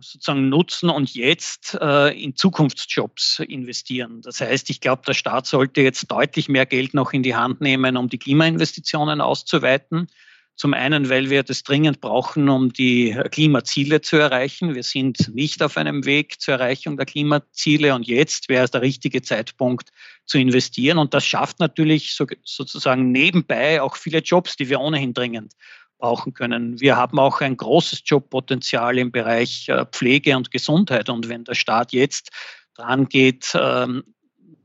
sozusagen 0.00 0.48
nutzen 0.48 0.88
und 0.88 1.14
jetzt 1.14 1.76
äh, 1.78 2.08
in 2.18 2.34
Zukunftsjobs 2.34 3.40
investieren. 3.40 4.22
Das 4.22 4.40
heißt, 4.40 4.70
ich 4.70 4.80
glaube, 4.80 5.02
der 5.06 5.12
Staat 5.12 5.46
sollte 5.46 5.82
jetzt 5.82 6.10
deutlich 6.10 6.48
mehr 6.48 6.64
Geld 6.64 6.94
noch 6.94 7.12
in 7.12 7.22
die 7.22 7.36
Hand 7.36 7.60
nehmen, 7.60 7.98
um 7.98 8.08
die 8.08 8.16
Klimainvestitionen 8.16 9.20
auszuweiten. 9.20 10.06
Zum 10.54 10.72
einen, 10.72 11.10
weil 11.10 11.28
wir 11.28 11.42
das 11.42 11.64
dringend 11.64 12.00
brauchen, 12.00 12.48
um 12.48 12.72
die 12.72 13.14
Klimaziele 13.30 14.00
zu 14.00 14.16
erreichen. 14.16 14.74
Wir 14.74 14.82
sind 14.82 15.34
nicht 15.34 15.62
auf 15.62 15.76
einem 15.76 16.06
Weg 16.06 16.40
zur 16.40 16.54
Erreichung 16.54 16.96
der 16.96 17.04
Klimaziele 17.04 17.94
und 17.94 18.06
jetzt 18.06 18.48
wäre 18.48 18.64
es 18.64 18.70
der 18.70 18.80
richtige 18.80 19.20
Zeitpunkt 19.20 19.90
zu 20.24 20.38
investieren. 20.38 20.96
Und 20.96 21.12
das 21.12 21.26
schafft 21.26 21.60
natürlich 21.60 22.14
so, 22.14 22.24
sozusagen 22.42 23.12
nebenbei 23.12 23.82
auch 23.82 23.96
viele 23.96 24.20
Jobs, 24.20 24.56
die 24.56 24.70
wir 24.70 24.80
ohnehin 24.80 25.12
dringend 25.12 25.52
brauchen 25.98 26.34
können. 26.34 26.80
Wir 26.80 26.96
haben 26.96 27.18
auch 27.18 27.40
ein 27.40 27.56
großes 27.56 28.02
Jobpotenzial 28.04 28.98
im 28.98 29.12
Bereich 29.12 29.68
äh, 29.68 29.86
Pflege 29.86 30.36
und 30.36 30.50
Gesundheit. 30.50 31.08
Und 31.08 31.28
wenn 31.28 31.44
der 31.44 31.54
Staat 31.54 31.92
jetzt 31.92 32.30
dran 32.74 33.08
geht, 33.08 33.52
ähm, 33.54 34.04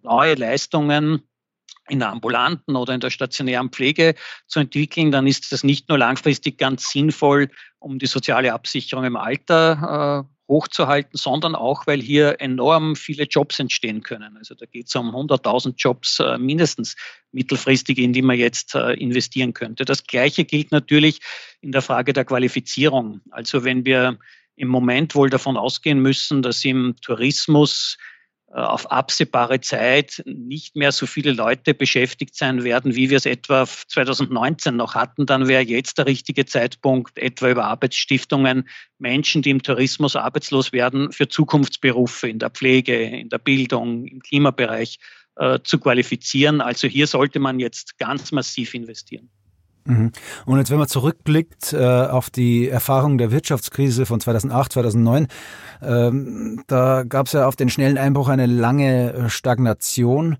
neue 0.03 0.35
Leistungen 0.35 1.21
in 1.87 1.99
der 1.99 2.09
ambulanten 2.09 2.75
oder 2.75 2.93
in 2.93 3.01
der 3.01 3.09
stationären 3.09 3.69
Pflege 3.69 4.15
zu 4.47 4.59
entwickeln, 4.59 5.11
dann 5.11 5.27
ist 5.27 5.51
das 5.51 5.63
nicht 5.63 5.89
nur 5.89 5.97
langfristig 5.97 6.57
ganz 6.57 6.89
sinnvoll, 6.89 7.49
um 7.79 7.99
die 7.99 8.05
soziale 8.05 8.53
Absicherung 8.53 9.05
im 9.05 9.15
Alter 9.15 10.25
äh, 10.25 10.30
hochzuhalten, 10.51 11.17
sondern 11.17 11.55
auch, 11.55 11.87
weil 11.87 12.01
hier 12.01 12.41
enorm 12.41 12.95
viele 12.95 13.23
Jobs 13.23 13.57
entstehen 13.57 14.03
können. 14.03 14.37
Also 14.37 14.53
da 14.53 14.65
geht 14.65 14.87
es 14.87 14.95
um 14.95 15.15
100.000 15.15 15.75
Jobs 15.77 16.19
äh, 16.19 16.37
mindestens 16.37 16.95
mittelfristig, 17.31 17.97
in 17.97 18.11
die 18.13 18.21
man 18.21 18.37
jetzt 18.37 18.75
äh, 18.75 18.93
investieren 18.93 19.53
könnte. 19.53 19.85
Das 19.85 20.03
Gleiche 20.03 20.43
gilt 20.43 20.71
natürlich 20.71 21.21
in 21.61 21.71
der 21.71 21.81
Frage 21.81 22.11
der 22.13 22.25
Qualifizierung. 22.25 23.21
Also 23.31 23.63
wenn 23.63 23.85
wir 23.85 24.19
im 24.57 24.67
Moment 24.67 25.15
wohl 25.15 25.29
davon 25.29 25.55
ausgehen 25.55 26.01
müssen, 26.01 26.41
dass 26.41 26.63
im 26.65 26.95
Tourismus 27.01 27.97
auf 28.53 28.91
absehbare 28.91 29.61
Zeit 29.61 30.21
nicht 30.25 30.75
mehr 30.75 30.91
so 30.91 31.05
viele 31.05 31.31
Leute 31.31 31.73
beschäftigt 31.73 32.35
sein 32.35 32.63
werden, 32.63 32.95
wie 32.95 33.09
wir 33.09 33.17
es 33.17 33.25
etwa 33.25 33.65
2019 33.65 34.75
noch 34.75 34.95
hatten, 34.95 35.25
dann 35.25 35.47
wäre 35.47 35.63
jetzt 35.63 35.97
der 35.97 36.05
richtige 36.05 36.45
Zeitpunkt, 36.45 37.17
etwa 37.17 37.49
über 37.49 37.65
Arbeitsstiftungen 37.65 38.67
Menschen, 38.99 39.41
die 39.41 39.51
im 39.51 39.63
Tourismus 39.63 40.15
arbeitslos 40.15 40.73
werden, 40.73 41.11
für 41.11 41.29
Zukunftsberufe 41.29 42.27
in 42.27 42.39
der 42.39 42.49
Pflege, 42.49 43.01
in 43.01 43.29
der 43.29 43.39
Bildung, 43.39 44.05
im 44.05 44.19
Klimabereich 44.19 44.99
äh, 45.37 45.59
zu 45.63 45.79
qualifizieren. 45.79 46.61
Also 46.61 46.87
hier 46.87 47.07
sollte 47.07 47.39
man 47.39 47.59
jetzt 47.59 47.97
ganz 47.97 48.31
massiv 48.31 48.73
investieren. 48.73 49.29
Mhm. 49.85 50.11
Und 50.45 50.57
jetzt, 50.57 50.69
wenn 50.69 50.77
man 50.77 50.87
zurückblickt 50.87 51.73
äh, 51.73 51.77
auf 51.77 52.29
die 52.29 52.69
Erfahrung 52.69 53.17
der 53.17 53.31
Wirtschaftskrise 53.31 54.05
von 54.05 54.19
2008, 54.19 54.73
2009, 54.73 55.27
ähm, 55.81 56.63
da 56.67 57.03
gab 57.03 57.27
es 57.27 57.33
ja 57.33 57.47
auf 57.47 57.55
den 57.55 57.69
schnellen 57.69 57.97
Einbruch 57.97 58.29
eine 58.29 58.45
lange 58.45 59.13
äh, 59.13 59.29
Stagnation. 59.29 60.37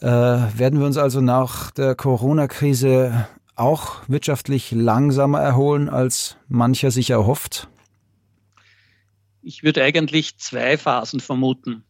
Äh, 0.00 0.06
werden 0.06 0.78
wir 0.78 0.86
uns 0.86 0.98
also 0.98 1.20
nach 1.20 1.70
der 1.70 1.94
Corona-Krise 1.94 3.26
auch 3.56 4.02
wirtschaftlich 4.06 4.70
langsamer 4.72 5.40
erholen, 5.40 5.88
als 5.88 6.36
mancher 6.48 6.90
sich 6.90 7.10
erhofft? 7.10 7.68
Ich 9.42 9.62
würde 9.62 9.82
eigentlich 9.82 10.38
zwei 10.38 10.76
Phasen 10.76 11.20
vermuten 11.20 11.85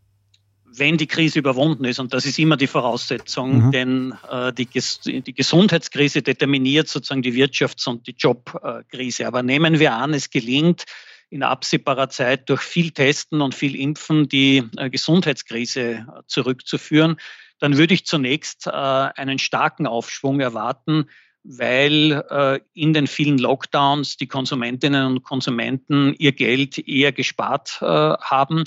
wenn 0.73 0.96
die 0.96 1.06
Krise 1.06 1.38
überwunden 1.38 1.85
ist, 1.85 1.99
und 1.99 2.12
das 2.12 2.26
ist 2.26 2.38
immer 2.38 2.56
die 2.56 2.66
Voraussetzung, 2.66 3.66
mhm. 3.66 3.73
denn 3.73 4.14
äh, 4.30 4.52
die, 4.52 4.66
die, 4.66 5.35
Gesundheitskrise 5.35 6.23
determiniert 6.23 6.88
sozusagen 6.88 7.23
die 7.23 7.35
Wirtschafts- 7.35 7.88
und 7.88 8.06
die 8.06 8.14
Jobkrise. 8.16 9.26
Aber 9.26 9.42
nehmen 9.42 9.78
wir 9.78 9.94
an, 9.94 10.12
es 10.14 10.30
gelingt 10.30 10.85
in 11.30 11.42
absehbarer 11.42 12.08
Zeit 12.08 12.49
durch 12.49 12.62
viel 12.62 12.90
Testen 12.90 13.40
und 13.40 13.54
viel 13.54 13.75
Impfen 13.75 14.28
die 14.28 14.62
äh, 14.76 14.90
Gesundheitskrise 14.90 15.80
äh, 15.80 16.04
zurückzuführen, 16.26 17.16
dann 17.58 17.76
würde 17.76 17.94
ich 17.94 18.06
zunächst 18.06 18.66
äh, 18.66 18.70
einen 18.70 19.38
starken 19.38 19.87
Aufschwung 19.87 20.40
erwarten, 20.40 21.08
weil 21.42 22.25
äh, 22.28 22.61
in 22.75 22.92
den 22.92 23.06
vielen 23.06 23.38
Lockdowns 23.38 24.16
die 24.16 24.26
Konsumentinnen 24.26 25.06
und 25.06 25.23
Konsumenten 25.23 26.14
ihr 26.18 26.32
Geld 26.32 26.78
eher 26.78 27.12
gespart 27.12 27.78
äh, 27.80 27.85
haben 27.85 28.64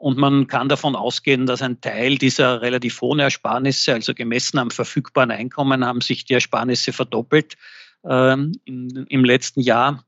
und 0.00 0.16
man 0.16 0.46
kann 0.46 0.70
davon 0.70 0.96
ausgehen, 0.96 1.44
dass 1.44 1.60
ein 1.60 1.82
Teil 1.82 2.16
dieser 2.16 2.62
relativ 2.62 3.02
hohen 3.02 3.18
Ersparnisse, 3.18 3.92
also 3.92 4.14
gemessen 4.14 4.58
am 4.58 4.70
verfügbaren 4.70 5.30
Einkommen, 5.30 5.84
haben 5.84 6.00
sich 6.00 6.24
die 6.24 6.32
Ersparnisse 6.32 6.94
verdoppelt 6.94 7.58
ähm, 8.08 8.52
in, 8.64 9.06
im 9.10 9.24
letzten 9.26 9.60
Jahr, 9.60 10.06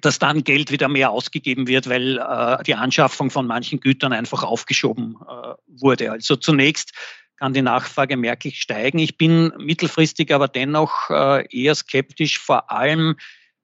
dass 0.00 0.18
dann 0.18 0.42
Geld 0.42 0.72
wieder 0.72 0.88
mehr 0.88 1.12
ausgegeben 1.12 1.68
wird, 1.68 1.88
weil 1.88 2.18
äh, 2.18 2.64
die 2.64 2.74
Anschaffung 2.74 3.30
von 3.30 3.46
manchen 3.46 3.78
Gütern 3.78 4.12
einfach 4.12 4.42
aufgeschoben 4.42 5.16
äh, 5.20 5.54
wurde. 5.68 6.10
Also 6.10 6.34
zunächst 6.34 6.92
kann 7.36 7.54
die 7.54 7.62
Nachfrage 7.62 8.16
merklich 8.16 8.60
steigen. 8.60 8.98
Ich 8.98 9.16
bin 9.16 9.52
mittelfristig 9.58 10.34
aber 10.34 10.48
dennoch 10.48 11.08
äh, 11.08 11.46
eher 11.56 11.76
skeptisch, 11.76 12.40
vor 12.40 12.72
allem 12.72 13.14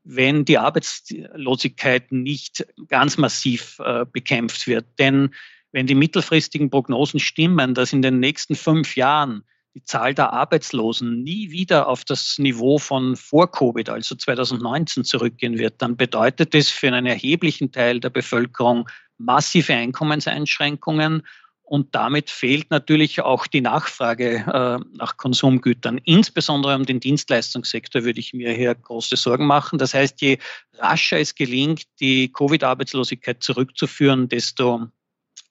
wenn 0.04 0.44
die 0.44 0.58
Arbeitslosigkeit 0.58 2.12
nicht 2.12 2.64
ganz 2.86 3.16
massiv 3.18 3.80
äh, 3.80 4.04
bekämpft 4.04 4.68
wird. 4.68 4.86
Denn 5.00 5.34
wenn 5.76 5.86
die 5.86 5.94
mittelfristigen 5.94 6.70
Prognosen 6.70 7.20
stimmen, 7.20 7.74
dass 7.74 7.92
in 7.92 8.00
den 8.00 8.18
nächsten 8.18 8.54
fünf 8.54 8.96
Jahren 8.96 9.42
die 9.74 9.82
Zahl 9.82 10.14
der 10.14 10.32
Arbeitslosen 10.32 11.22
nie 11.22 11.50
wieder 11.50 11.86
auf 11.88 12.02
das 12.02 12.38
Niveau 12.38 12.78
von 12.78 13.14
vor 13.14 13.50
Covid, 13.50 13.90
also 13.90 14.14
2019, 14.14 15.04
zurückgehen 15.04 15.58
wird, 15.58 15.82
dann 15.82 15.98
bedeutet 15.98 16.54
das 16.54 16.70
für 16.70 16.86
einen 16.86 17.04
erheblichen 17.04 17.72
Teil 17.72 18.00
der 18.00 18.08
Bevölkerung 18.08 18.88
massive 19.18 19.74
Einkommenseinschränkungen 19.74 21.24
und 21.60 21.94
damit 21.94 22.30
fehlt 22.30 22.70
natürlich 22.70 23.20
auch 23.20 23.46
die 23.46 23.60
Nachfrage 23.60 24.46
äh, 24.46 24.96
nach 24.96 25.18
Konsumgütern. 25.18 25.98
Insbesondere 26.04 26.74
um 26.74 26.86
den 26.86 27.00
Dienstleistungssektor 27.00 28.02
würde 28.04 28.20
ich 28.20 28.32
mir 28.32 28.52
hier 28.52 28.74
große 28.74 29.16
Sorgen 29.16 29.46
machen. 29.46 29.78
Das 29.78 29.92
heißt, 29.92 30.22
je 30.22 30.38
rascher 30.78 31.20
es 31.20 31.34
gelingt, 31.34 31.82
die 32.00 32.32
Covid-Arbeitslosigkeit 32.32 33.42
zurückzuführen, 33.42 34.30
desto 34.30 34.88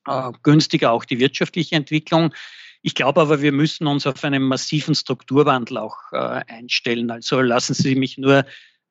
äh, 0.08 0.32
günstiger 0.44 0.92
auch 0.92 1.06
die 1.06 1.20
wirtschaftliche 1.20 1.76
Entwicklung. 1.76 2.34
Ich 2.82 2.94
glaube 2.94 3.22
aber, 3.22 3.42
wir 3.42 3.52
müssen 3.52 3.88
uns 3.88 4.06
auf 4.06 4.24
einen 4.24 4.44
massiven 4.44 4.94
Strukturwandel 4.94 5.78
auch 5.78 5.98
äh, 6.12 6.42
einstellen. 6.48 7.10
Also 7.10 7.42
lassen 7.42 7.74
Sie 7.74 7.96
mich 7.96 8.18
nur 8.18 8.46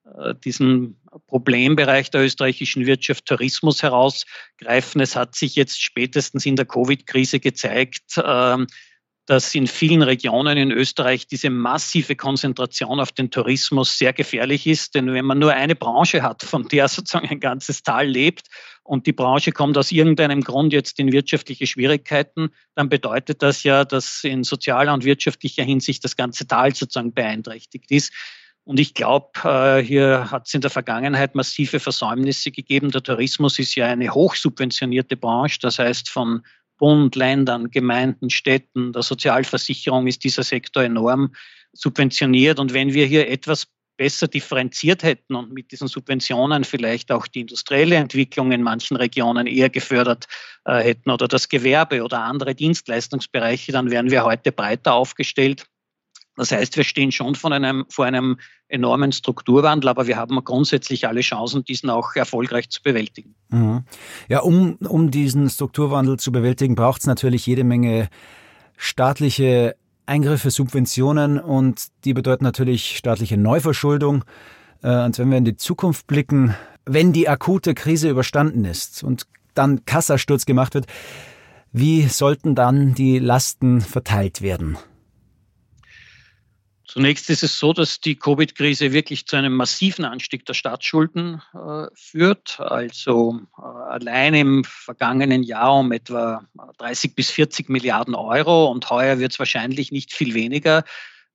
äh, 0.04 0.34
diesen 0.44 1.00
Problembereich 1.28 2.10
der 2.10 2.24
österreichischen 2.24 2.86
Wirtschaft 2.86 3.26
Tourismus 3.26 3.82
herausgreifen. 3.82 5.00
Es 5.00 5.16
hat 5.16 5.34
sich 5.34 5.54
jetzt 5.54 5.80
spätestens 5.80 6.44
in 6.44 6.56
der 6.56 6.66
Covid-Krise 6.66 7.40
gezeigt, 7.40 8.20
ähm, 8.22 8.66
dass 9.26 9.54
in 9.54 9.66
vielen 9.66 10.02
Regionen 10.02 10.58
in 10.58 10.70
Österreich 10.70 11.26
diese 11.26 11.48
massive 11.48 12.14
Konzentration 12.14 13.00
auf 13.00 13.10
den 13.10 13.30
Tourismus 13.30 13.96
sehr 13.96 14.12
gefährlich 14.12 14.66
ist. 14.66 14.94
Denn 14.94 15.12
wenn 15.12 15.24
man 15.24 15.38
nur 15.38 15.52
eine 15.52 15.74
Branche 15.74 16.22
hat, 16.22 16.42
von 16.42 16.68
der 16.68 16.88
sozusagen 16.88 17.28
ein 17.28 17.40
ganzes 17.40 17.82
Tal 17.82 18.06
lebt 18.06 18.48
und 18.82 19.06
die 19.06 19.12
Branche 19.12 19.52
kommt 19.52 19.78
aus 19.78 19.92
irgendeinem 19.92 20.42
Grund 20.42 20.72
jetzt 20.74 20.98
in 20.98 21.10
wirtschaftliche 21.10 21.66
Schwierigkeiten, 21.66 22.50
dann 22.74 22.90
bedeutet 22.90 23.42
das 23.42 23.62
ja, 23.62 23.84
dass 23.84 24.24
in 24.24 24.44
sozialer 24.44 24.92
und 24.92 25.04
wirtschaftlicher 25.04 25.64
Hinsicht 25.64 26.04
das 26.04 26.16
ganze 26.16 26.46
Tal 26.46 26.74
sozusagen 26.74 27.14
beeinträchtigt 27.14 27.90
ist. 27.90 28.12
Und 28.64 28.80
ich 28.80 28.94
glaube, 28.94 29.28
äh, 29.44 29.82
hier 29.82 30.30
hat 30.30 30.46
es 30.46 30.54
in 30.54 30.62
der 30.62 30.70
Vergangenheit 30.70 31.34
massive 31.34 31.80
Versäumnisse 31.80 32.50
gegeben. 32.50 32.90
Der 32.90 33.02
Tourismus 33.02 33.58
ist 33.58 33.74
ja 33.74 33.86
eine 33.86 34.12
hochsubventionierte 34.12 35.16
Branche. 35.16 35.58
Das 35.60 35.78
heißt, 35.78 36.08
von 36.08 36.42
Bund, 36.78 37.16
Ländern, 37.16 37.70
Gemeinden, 37.70 38.30
Städten, 38.30 38.92
der 38.92 39.02
Sozialversicherung 39.02 40.06
ist 40.06 40.24
dieser 40.24 40.42
Sektor 40.42 40.82
enorm 40.82 41.34
subventioniert. 41.72 42.58
Und 42.58 42.74
wenn 42.74 42.92
wir 42.92 43.06
hier 43.06 43.28
etwas 43.28 43.66
besser 43.96 44.26
differenziert 44.26 45.02
hätten 45.02 45.34
und 45.34 45.52
mit 45.52 45.70
diesen 45.70 45.88
Subventionen 45.88 46.64
vielleicht 46.64 47.12
auch 47.12 47.26
die 47.26 47.42
industrielle 47.42 47.96
Entwicklung 47.96 48.50
in 48.52 48.62
manchen 48.62 48.96
Regionen 48.96 49.46
eher 49.46 49.70
gefördert 49.70 50.26
äh, 50.64 50.82
hätten 50.82 51.10
oder 51.10 51.28
das 51.28 51.48
Gewerbe 51.48 52.02
oder 52.02 52.20
andere 52.20 52.54
Dienstleistungsbereiche, 52.54 53.72
dann 53.72 53.90
wären 53.90 54.10
wir 54.10 54.24
heute 54.24 54.50
breiter 54.50 54.94
aufgestellt 54.94 55.66
das 56.36 56.50
heißt, 56.50 56.76
wir 56.76 56.84
stehen 56.84 57.12
schon 57.12 57.34
von 57.34 57.52
einem, 57.52 57.84
vor 57.88 58.04
einem 58.04 58.38
enormen 58.68 59.12
Strukturwandel, 59.12 59.88
aber 59.88 60.06
wir 60.06 60.16
haben 60.16 60.42
grundsätzlich 60.44 61.06
alle 61.06 61.20
Chancen, 61.20 61.64
diesen 61.64 61.90
auch 61.90 62.14
erfolgreich 62.16 62.70
zu 62.70 62.82
bewältigen. 62.82 63.34
Mhm. 63.50 63.84
Ja, 64.28 64.40
um, 64.40 64.76
um 64.76 65.10
diesen 65.10 65.48
Strukturwandel 65.48 66.18
zu 66.18 66.32
bewältigen, 66.32 66.74
braucht 66.74 67.02
es 67.02 67.06
natürlich 67.06 67.46
jede 67.46 67.64
Menge 67.64 68.08
staatliche 68.76 69.76
Eingriffe, 70.06 70.50
Subventionen 70.50 71.38
und 71.38 71.86
die 72.04 72.14
bedeuten 72.14 72.44
natürlich 72.44 72.96
staatliche 72.96 73.36
Neuverschuldung. 73.36 74.24
Äh, 74.82 75.04
und 75.04 75.18
wenn 75.18 75.30
wir 75.30 75.38
in 75.38 75.44
die 75.44 75.56
Zukunft 75.56 76.06
blicken, 76.06 76.54
wenn 76.84 77.12
die 77.12 77.28
akute 77.28 77.74
Krise 77.74 78.10
überstanden 78.10 78.64
ist 78.64 79.02
und 79.02 79.26
dann 79.54 79.84
Kassasturz 79.84 80.46
gemacht 80.46 80.74
wird, 80.74 80.86
wie 81.72 82.06
sollten 82.08 82.54
dann 82.54 82.94
die 82.94 83.18
Lasten 83.18 83.80
verteilt 83.80 84.42
werden? 84.42 84.76
Zunächst 86.94 87.28
ist 87.28 87.42
es 87.42 87.58
so, 87.58 87.72
dass 87.72 87.98
die 87.98 88.14
Covid-Krise 88.14 88.92
wirklich 88.92 89.26
zu 89.26 89.34
einem 89.34 89.56
massiven 89.56 90.04
Anstieg 90.04 90.46
der 90.46 90.54
Staatsschulden 90.54 91.42
äh, 91.52 91.86
führt. 91.92 92.60
Also 92.60 93.40
äh, 93.58 93.62
allein 93.62 94.32
im 94.34 94.62
vergangenen 94.62 95.42
Jahr 95.42 95.74
um 95.74 95.90
etwa 95.90 96.44
30 96.78 97.16
bis 97.16 97.32
40 97.32 97.68
Milliarden 97.68 98.14
Euro 98.14 98.70
und 98.70 98.88
heuer 98.90 99.18
wird 99.18 99.32
es 99.32 99.40
wahrscheinlich 99.40 99.90
nicht 99.90 100.12
viel 100.12 100.34
weniger 100.34 100.84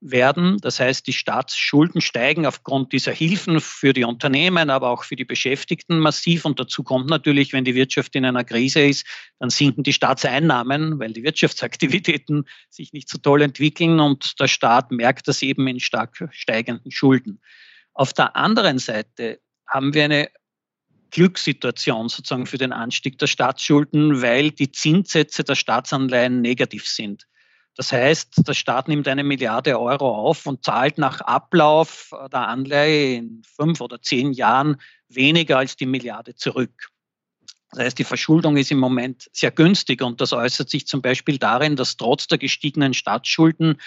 werden. 0.01 0.57
Das 0.61 0.79
heißt, 0.79 1.05
die 1.07 1.13
Staatsschulden 1.13 2.01
steigen 2.01 2.45
aufgrund 2.45 2.93
dieser 2.93 3.11
Hilfen 3.11 3.59
für 3.59 3.93
die 3.93 4.05
Unternehmen, 4.05 4.69
aber 4.69 4.89
auch 4.89 5.03
für 5.03 5.15
die 5.15 5.25
Beschäftigten 5.25 5.99
massiv. 5.99 6.45
Und 6.45 6.59
dazu 6.59 6.83
kommt 6.83 7.09
natürlich, 7.09 7.51
wenn 7.53 7.65
die 7.65 7.75
Wirtschaft 7.75 8.15
in 8.15 8.25
einer 8.25 8.43
Krise 8.43 8.81
ist, 8.81 9.05
dann 9.39 9.49
sinken 9.49 9.83
die 9.83 9.93
Staatseinnahmen, 9.93 10.99
weil 10.99 11.13
die 11.13 11.23
Wirtschaftsaktivitäten 11.23 12.45
sich 12.69 12.93
nicht 12.93 13.09
so 13.09 13.17
toll 13.17 13.41
entwickeln 13.41 13.99
und 13.99 14.39
der 14.39 14.47
Staat 14.47 14.91
merkt 14.91 15.27
das 15.27 15.41
eben 15.41 15.67
in 15.67 15.79
stark 15.79 16.29
steigenden 16.31 16.91
Schulden. 16.91 17.41
Auf 17.93 18.13
der 18.13 18.35
anderen 18.35 18.79
Seite 18.79 19.39
haben 19.67 19.93
wir 19.93 20.05
eine 20.05 20.29
Glückssituation 21.11 22.07
sozusagen 22.07 22.45
für 22.45 22.57
den 22.57 22.71
Anstieg 22.71 23.17
der 23.17 23.27
Staatsschulden, 23.27 24.21
weil 24.21 24.51
die 24.51 24.71
Zinssätze 24.71 25.43
der 25.43 25.55
Staatsanleihen 25.55 26.41
negativ 26.41 26.87
sind. 26.87 27.25
Das 27.79 27.93
heißt, 27.93 28.45
der 28.45 28.55
Staat 28.55 28.89
nimmt 28.89 29.07
eine 29.07 29.23
Milliarde 29.23 29.79
Euro 29.79 30.13
auf 30.13 30.45
und 30.45 30.65
zahlt 30.65 30.97
nach 30.97 31.21
Ablauf 31.21 32.13
der 32.29 32.45
Anleihe 32.49 33.15
in 33.15 33.41
fünf 33.55 33.79
oder 33.79 34.01
zehn 34.01 34.33
Jahren 34.33 34.81
weniger 35.07 35.59
als 35.59 35.77
die 35.77 35.85
Milliarde 35.85 36.35
zurück. 36.35 36.89
Das 37.71 37.79
heißt, 37.79 37.97
die 37.97 38.03
Verschuldung 38.03 38.57
ist 38.57 38.69
im 38.71 38.79
Moment 38.79 39.29
sehr 39.31 39.51
günstig 39.51 40.01
und 40.01 40.19
das 40.19 40.33
äußert 40.33 40.69
sich 40.69 40.87
zum 40.87 41.01
Beispiel 41.01 41.37
darin, 41.37 41.77
dass 41.77 41.95
trotz 41.95 42.27
der 42.27 42.37
gestiegenen 42.37 42.93
Staatsschulden 42.93 43.79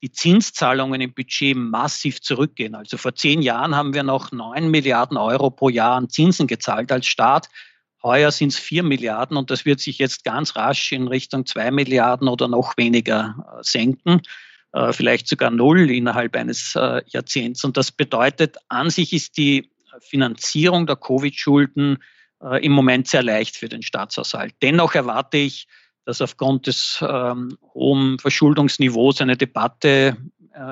die 0.00 0.12
Zinszahlungen 0.12 1.00
im 1.00 1.12
Budget 1.12 1.56
massiv 1.56 2.20
zurückgehen. 2.20 2.76
Also 2.76 2.98
vor 2.98 3.16
zehn 3.16 3.42
Jahren 3.42 3.74
haben 3.74 3.94
wir 3.94 4.04
noch 4.04 4.30
neun 4.30 4.70
Milliarden 4.70 5.16
Euro 5.16 5.50
pro 5.50 5.70
Jahr 5.70 5.96
an 5.96 6.08
Zinsen 6.08 6.46
gezahlt 6.46 6.92
als 6.92 7.08
Staat. 7.08 7.48
Heuer 8.02 8.30
sind 8.30 8.52
es 8.52 8.58
vier 8.58 8.82
Milliarden 8.82 9.36
und 9.36 9.50
das 9.50 9.64
wird 9.64 9.80
sich 9.80 9.98
jetzt 9.98 10.24
ganz 10.24 10.56
rasch 10.56 10.92
in 10.92 11.08
Richtung 11.08 11.44
zwei 11.44 11.70
Milliarden 11.70 12.28
oder 12.28 12.48
noch 12.48 12.76
weniger 12.76 13.58
äh, 13.58 13.62
senken, 13.62 14.22
äh, 14.72 14.92
vielleicht 14.92 15.28
sogar 15.28 15.50
null 15.50 15.90
innerhalb 15.90 16.34
eines 16.34 16.74
äh, 16.76 17.02
Jahrzehnts. 17.06 17.64
Und 17.64 17.76
das 17.76 17.92
bedeutet, 17.92 18.56
an 18.68 18.90
sich 18.90 19.12
ist 19.12 19.36
die 19.36 19.70
Finanzierung 20.00 20.86
der 20.86 20.96
Covid-Schulden 20.96 21.98
im 22.62 22.72
Moment 22.72 23.06
sehr 23.06 23.22
leicht 23.22 23.56
für 23.56 23.68
den 23.68 23.82
Staatshaushalt. 23.82 24.54
Dennoch 24.62 24.94
erwarte 24.94 25.36
ich, 25.36 25.66
dass 26.06 26.22
aufgrund 26.22 26.68
des 26.68 27.04
ähm, 27.06 27.58
hohen 27.74 28.18
Verschuldungsniveaus 28.18 29.20
eine 29.20 29.36
Debatte 29.36 30.16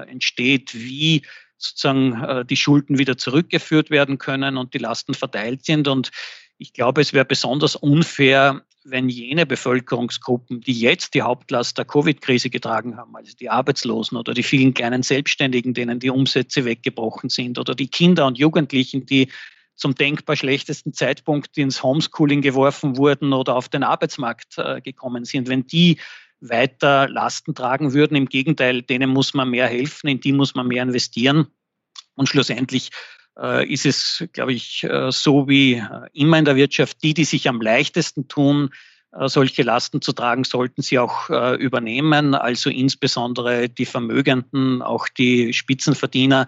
entsteht, 0.06 0.73
wie 0.73 1.26
sozusagen 1.58 2.47
die 2.47 2.56
Schulden 2.56 2.97
wieder 2.97 3.18
zurückgeführt 3.18 3.90
werden 3.90 4.16
können 4.16 4.56
und 4.56 4.73
die 4.73 4.78
Lasten 4.78 5.12
verteilt 5.12 5.66
sind. 5.66 5.88
Und 5.88 6.11
ich 6.59 6.73
glaube, 6.73 7.00
es 7.00 7.12
wäre 7.12 7.25
besonders 7.25 7.77
unfair, 7.77 8.62
wenn 8.85 9.09
jene 9.09 9.47
Bevölkerungsgruppen, 9.47 10.61
die 10.61 10.79
jetzt 10.79 11.15
die 11.15 11.23
Hauptlast 11.23 11.79
der 11.79 11.85
Covid-Krise 11.85 12.50
getragen 12.50 12.97
haben, 12.97 13.15
also 13.15 13.37
die 13.37 13.50
Arbeitslosen 13.50 14.17
oder 14.17 14.35
die 14.35 14.43
vielen 14.43 14.75
kleinen 14.75 15.03
Selbstständigen, 15.03 15.75
denen 15.75 16.00
die 16.00 16.11
Umsätze 16.11 16.65
weggebrochen 16.65 17.29
sind 17.29 17.59
oder 17.59 17.75
die 17.75 17.88
Kinder 17.88 18.27
und 18.27 18.38
Jugendlichen, 18.38 19.07
die 19.07 19.29
zum 19.75 19.95
denkbar 19.95 20.37
schlechtesten 20.37 20.93
Zeitpunkt 20.93 21.57
ins 21.57 21.83
Homeschooling 21.83 22.43
geworfen 22.43 22.97
wurden 22.97 23.33
oder 23.33 23.55
auf 23.55 23.69
den 23.69 23.85
Arbeitsmarkt 23.85 24.59
äh, 24.59 24.81
gekommen 24.81 25.25
sind, 25.25 25.49
wenn 25.49 25.67
die 25.67 25.99
weiter 26.41 27.09
Lasten 27.09 27.55
tragen 27.55 27.93
würden. 27.93 28.17
Im 28.17 28.27
Gegenteil, 28.27 28.83
denen 28.83 29.11
muss 29.11 29.35
man 29.35 29.50
mehr 29.50 29.69
helfen, 29.69 30.09
in 30.09 30.21
die 30.21 30.33
muss 30.33 30.55
man 30.55 30.67
mehr 30.67 30.83
investieren. 30.83 31.47
Und 32.15 32.29
schlussendlich 32.29 32.91
ist 33.38 33.87
es, 33.87 34.25
glaube 34.33 34.52
ich, 34.52 34.85
äh, 34.85 35.12
so 35.12 35.49
wie 35.49 35.75
äh, 35.75 35.87
immer 36.12 36.38
in 36.38 36.45
der 36.45 36.57
Wirtschaft, 36.57 37.02
die, 37.02 37.14
die 37.14 37.25
sich 37.25 37.49
am 37.49 37.61
leichtesten 37.61 38.28
tun, 38.28 38.71
solche 39.11 39.62
Lasten 39.62 40.02
zu 40.02 40.12
tragen, 40.12 40.45
sollten 40.45 40.83
sie 40.83 40.99
auch 40.99 41.30
übernehmen. 41.30 42.35
Also 42.35 42.68
insbesondere 42.68 43.71
die 43.71 43.87
Vermögenden, 43.87 44.83
auch 44.83 45.09
die 45.09 45.54
Spitzenverdiener, 45.54 46.47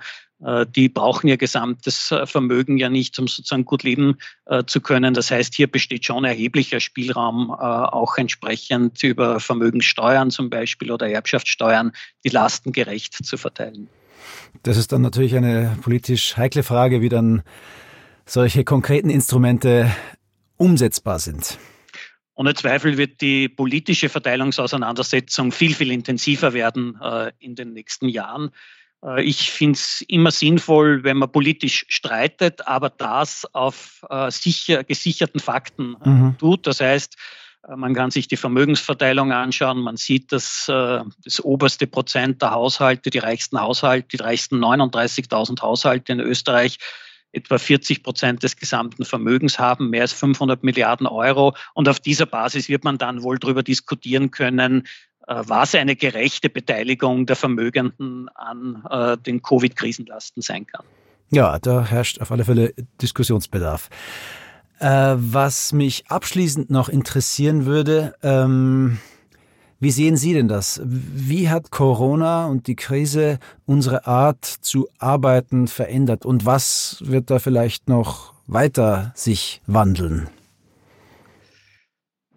die 0.77 0.91
brauchen 0.91 1.29
ihr 1.29 1.39
gesamtes 1.39 2.15
Vermögen 2.27 2.77
ja 2.77 2.91
nicht, 2.91 3.19
um 3.19 3.29
sozusagen 3.29 3.65
gut 3.65 3.83
leben 3.83 4.19
zu 4.67 4.83
können. 4.83 5.15
Das 5.15 5.31
heißt, 5.31 5.55
hier 5.55 5.69
besteht 5.69 6.05
schon 6.05 6.27
erheblicher 6.27 6.81
Spielraum, 6.81 7.51
auch 7.51 8.19
entsprechend 8.19 9.03
über 9.03 9.41
Vermögenssteuern 9.41 10.31
zum 10.31 10.51
Beispiel 10.51 10.93
oder 10.93 11.09
Erbschaftssteuern 11.09 11.93
die 12.27 12.31
Lasten 12.31 12.73
gerecht 12.73 13.25
zu 13.25 13.39
verteilen. 13.39 13.89
Das 14.63 14.77
ist 14.77 14.93
dann 14.93 15.03
natürlich 15.03 15.37
eine 15.37 15.77
politisch 15.83 16.37
heikle 16.37 16.63
Frage, 16.63 17.01
wie 17.01 17.09
dann 17.09 17.43
solche 18.27 18.65
konkreten 18.65 19.11
Instrumente 19.11 19.91
umsetzbar 20.57 21.19
sind. 21.19 21.59
Ohne 22.35 22.55
Zweifel 22.55 22.97
wird 22.97 23.21
die 23.21 23.49
politische 23.49 24.09
Verteilungsauseinandersetzung 24.09 25.53
viel, 25.53 25.75
viel 25.75 25.91
intensiver 25.91 26.53
werden 26.53 26.99
äh, 27.03 27.33
in 27.39 27.55
den 27.55 27.73
nächsten 27.73 28.09
Jahren. 28.09 28.51
Äh, 29.05 29.23
ich 29.23 29.51
finde 29.51 29.77
es 29.77 30.03
immer 30.09 30.31
sinnvoll, 30.31 31.05
wenn 31.05 31.19
man 31.19 31.31
politisch 31.31 31.85
streitet, 31.89 32.67
aber 32.67 32.91
das 32.91 33.47
auf 33.53 34.05
äh, 34.09 34.31
sicher, 34.31 34.85
gesicherten 34.85 35.41
Fakten 35.41 35.97
äh, 36.05 36.09
mhm. 36.09 36.39
tut. 36.39 36.67
Das 36.67 36.81
heißt, 36.81 37.17
man 37.69 37.95
kann 37.95 38.11
sich 38.11 38.29
die 38.29 38.37
Vermögensverteilung 38.37 39.33
anschauen. 39.33 39.81
Man 39.81 39.97
sieht, 39.97 40.33
dass 40.33 40.69
äh, 40.69 41.01
das 41.25 41.45
oberste 41.45 41.87
Prozent 41.87 42.43
der 42.43 42.53
Haushalte, 42.53 43.11
die 43.11 43.19
reichsten 43.19 43.61
Haushalte, 43.61 44.17
die 44.17 44.23
reichsten 44.23 44.65
39.000 44.65 45.61
Haushalte 45.61 46.13
in 46.13 46.21
Österreich, 46.21 46.79
etwa 47.33 47.59
40 47.59 48.03
Prozent 48.03 48.43
des 48.43 48.57
gesamten 48.57 49.05
Vermögens 49.05 49.59
haben, 49.59 49.91
mehr 49.91 50.03
als 50.03 50.13
500 50.13 50.65
Milliarden 50.65 51.07
Euro. 51.07 51.55
Und 51.75 51.89
auf 51.89 52.01
dieser 52.01 52.27
Basis 52.27 52.69
wird 52.69 52.83
man 52.83 52.99
dann 52.99 53.23
wohl 53.23 53.39
darüber 53.39 53.63
diskutieren 53.63 54.31
können, 54.31 54.87
äh, 55.27 55.43
was 55.47 55.75
eine 55.75 55.97
gerechte 55.97 56.49
Beteiligung 56.49 57.27
der 57.27 57.37
Vermögenden 57.37 58.29
an 58.31 59.19
den 59.27 59.43
Covid-Krisenlasten 59.43 60.43
sein 60.43 60.67
kann. 60.67 60.85
Ja, 61.33 61.61
da 61.61 61.85
herrscht 61.85 62.21
auf 62.21 62.33
alle 62.33 62.45
Fälle 62.45 62.75
Diskussionsbedarf. 63.01 63.89
Äh, 64.81 65.15
was 65.19 65.73
mich 65.73 66.05
abschließend 66.09 66.71
noch 66.71 66.89
interessieren 66.89 67.67
würde, 67.67 68.15
ähm, 68.23 68.99
wie 69.79 69.91
sehen 69.91 70.17
Sie 70.17 70.33
denn 70.33 70.49
das? 70.49 70.81
Wie 70.85 71.51
hat 71.51 71.71
Corona 71.71 72.47
und 72.47 72.67
die 72.67 72.77
Krise 72.77 73.39
unsere 73.67 74.07
Art 74.07 74.45
zu 74.45 74.89
arbeiten 74.99 75.69
verändert 75.69 76.25
und 76.25 76.47
was 76.47 76.97
wird 77.01 77.31
da 77.31 77.39
vielleicht 77.39 77.89
noch 77.89 78.33
weiter 78.47 79.13
sich 79.15 79.61
wandeln? 79.67 80.29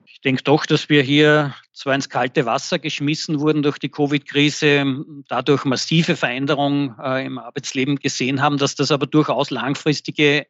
Ich 0.05 0.19
denke 0.19 0.43
doch, 0.43 0.65
dass 0.65 0.89
wir 0.89 1.01
hier 1.01 1.53
zwar 1.73 1.95
ins 1.95 2.09
kalte 2.09 2.45
Wasser 2.45 2.77
geschmissen 2.77 3.39
wurden 3.39 3.63
durch 3.63 3.77
die 3.77 3.89
Covid-Krise, 3.89 5.03
dadurch 5.29 5.63
massive 5.63 6.17
Veränderungen 6.17 6.95
äh, 7.01 7.25
im 7.25 7.37
Arbeitsleben 7.37 7.99
gesehen 7.99 8.41
haben, 8.41 8.57
dass 8.57 8.75
das 8.75 8.91
aber 8.91 9.05
durchaus 9.05 9.49
langfristige 9.49 10.45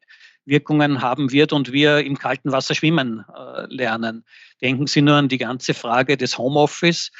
Wirkungen 0.46 1.02
haben 1.02 1.32
wird 1.32 1.54
und 1.54 1.72
wir 1.72 2.00
im 2.00 2.18
kalten 2.18 2.52
Wasser 2.52 2.76
schwimmen 2.76 3.24
äh, 3.36 3.66
lernen. 3.74 4.26
Denken 4.62 4.88
Sie 4.88 5.02
nur 5.02 5.16
an 5.16 5.30
die 5.30 5.38
ganze 5.38 5.74
Frage 5.74 6.18
des 6.18 6.38
Homeoffice. 6.38 7.12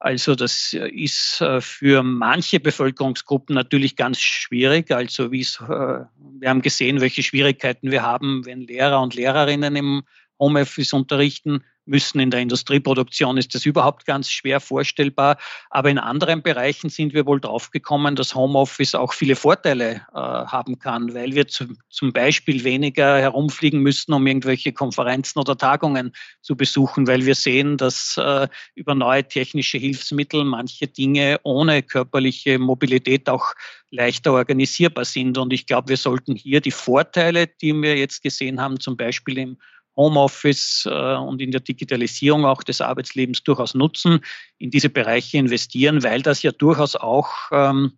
Also 0.00 0.36
das 0.36 0.74
ist 0.74 1.40
äh, 1.40 1.60
für 1.60 2.02
manche 2.02 2.60
Bevölkerungsgruppen 2.60 3.54
natürlich 3.54 3.96
ganz 3.96 4.20
schwierig. 4.20 4.92
Also 4.92 5.32
äh, 5.32 5.44
wir 5.60 6.48
haben 6.48 6.62
gesehen, 6.62 7.00
welche 7.00 7.22
Schwierigkeiten 7.22 7.90
wir 7.90 8.02
haben, 8.02 8.46
wenn 8.46 8.60
Lehrer 8.60 9.00
und 9.00 9.14
Lehrerinnen 9.14 9.74
im 9.74 10.02
Homeoffice 10.38 10.92
unterrichten 10.92 11.64
müssen. 11.88 12.20
In 12.20 12.30
der 12.30 12.40
Industrieproduktion 12.40 13.36
ist 13.36 13.54
das 13.54 13.66
überhaupt 13.66 14.06
ganz 14.06 14.30
schwer 14.30 14.60
vorstellbar. 14.60 15.38
Aber 15.70 15.90
in 15.90 15.98
anderen 15.98 16.42
Bereichen 16.42 16.90
sind 16.90 17.14
wir 17.14 17.26
wohl 17.26 17.40
draufgekommen, 17.40 18.14
dass 18.14 18.34
Homeoffice 18.34 18.94
auch 18.94 19.12
viele 19.12 19.36
Vorteile 19.36 20.02
äh, 20.12 20.18
haben 20.18 20.78
kann, 20.78 21.14
weil 21.14 21.34
wir 21.34 21.48
zu, 21.48 21.66
zum 21.88 22.12
Beispiel 22.12 22.64
weniger 22.64 23.18
herumfliegen 23.18 23.80
müssen, 23.80 24.12
um 24.12 24.26
irgendwelche 24.26 24.72
Konferenzen 24.72 25.38
oder 25.38 25.56
Tagungen 25.56 26.12
zu 26.40 26.56
besuchen, 26.56 27.06
weil 27.06 27.26
wir 27.26 27.34
sehen, 27.34 27.76
dass 27.76 28.16
äh, 28.16 28.48
über 28.74 28.94
neue 28.94 29.26
technische 29.26 29.78
Hilfsmittel 29.78 30.44
manche 30.44 30.86
Dinge 30.86 31.40
ohne 31.42 31.82
körperliche 31.82 32.58
Mobilität 32.58 33.28
auch 33.28 33.54
leichter 33.90 34.32
organisierbar 34.32 35.04
sind. 35.04 35.38
Und 35.38 35.52
ich 35.52 35.66
glaube, 35.66 35.88
wir 35.88 35.96
sollten 35.96 36.36
hier 36.36 36.60
die 36.60 36.70
Vorteile, 36.70 37.46
die 37.46 37.74
wir 37.74 37.96
jetzt 37.96 38.22
gesehen 38.22 38.60
haben, 38.60 38.80
zum 38.80 38.96
Beispiel 38.96 39.38
im 39.38 39.58
Homeoffice 39.98 40.88
äh, 40.90 41.16
und 41.16 41.42
in 41.42 41.50
der 41.50 41.60
Digitalisierung 41.60 42.46
auch 42.46 42.62
des 42.62 42.80
Arbeitslebens 42.80 43.42
durchaus 43.42 43.74
nutzen, 43.74 44.20
in 44.56 44.70
diese 44.70 44.88
Bereiche 44.88 45.36
investieren, 45.36 46.02
weil 46.02 46.22
das 46.22 46.42
ja 46.42 46.52
durchaus 46.52 46.96
auch 46.96 47.28
ähm, 47.52 47.92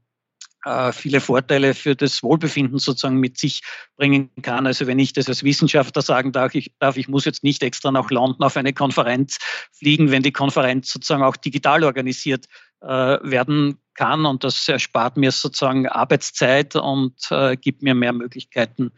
äh, 0.64 0.92
viele 0.92 1.20
Vorteile 1.20 1.74
für 1.74 1.94
das 1.94 2.22
Wohlbefinden 2.22 2.78
sozusagen 2.78 3.16
mit 3.16 3.38
sich 3.38 3.62
bringen 3.96 4.30
kann. 4.42 4.66
Also 4.66 4.86
wenn 4.86 4.98
ich 4.98 5.12
das 5.12 5.28
als 5.28 5.44
Wissenschaftler 5.44 6.02
sagen 6.02 6.32
darf, 6.32 6.54
ich, 6.54 6.72
darf, 6.78 6.96
ich 6.96 7.08
muss 7.08 7.24
jetzt 7.24 7.44
nicht 7.44 7.62
extra 7.62 7.90
nach 7.92 8.10
London 8.10 8.42
auf 8.42 8.56
eine 8.56 8.72
Konferenz 8.72 9.38
fliegen, 9.72 10.10
wenn 10.10 10.22
die 10.22 10.32
Konferenz 10.32 10.90
sozusagen 10.90 11.22
auch 11.22 11.36
digital 11.36 11.84
organisiert 11.84 12.46
äh, 12.82 12.86
werden 12.86 13.78
kann 13.94 14.24
und 14.24 14.44
das 14.44 14.68
erspart 14.68 15.16
mir 15.16 15.32
sozusagen 15.32 15.86
Arbeitszeit 15.86 16.76
und 16.76 17.14
äh, 17.30 17.56
gibt 17.56 17.82
mir 17.82 17.94
mehr 17.94 18.14
Möglichkeiten, 18.14 18.92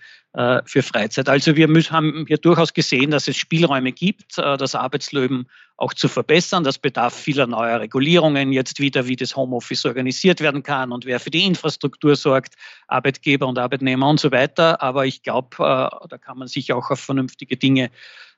für 0.64 0.82
Freizeit. 0.82 1.28
Also 1.28 1.56
wir 1.56 1.68
haben 1.90 2.24
hier 2.26 2.38
durchaus 2.38 2.72
gesehen, 2.72 3.10
dass 3.10 3.28
es 3.28 3.36
Spielräume 3.36 3.92
gibt, 3.92 4.38
äh, 4.38 4.56
das 4.56 4.74
Arbeitsleben 4.74 5.46
auch 5.76 5.92
zu 5.92 6.08
verbessern. 6.08 6.64
Das 6.64 6.78
bedarf 6.78 7.14
vieler 7.14 7.46
neuer 7.46 7.80
Regulierungen 7.80 8.52
jetzt 8.52 8.80
wieder, 8.80 9.06
wie 9.06 9.16
das 9.16 9.36
Homeoffice 9.36 9.84
organisiert 9.84 10.40
werden 10.40 10.62
kann 10.62 10.92
und 10.92 11.04
wer 11.04 11.20
für 11.20 11.30
die 11.30 11.44
Infrastruktur 11.44 12.16
sorgt, 12.16 12.54
Arbeitgeber 12.88 13.46
und 13.46 13.58
Arbeitnehmer 13.58 14.08
und 14.08 14.20
so 14.20 14.32
weiter. 14.32 14.80
Aber 14.80 15.04
ich 15.04 15.22
glaube, 15.22 15.56
äh, 15.58 16.08
da 16.08 16.18
kann 16.18 16.38
man 16.38 16.48
sich 16.48 16.72
auch 16.72 16.90
auf 16.90 17.00
vernünftige 17.00 17.58
Dinge 17.58 17.90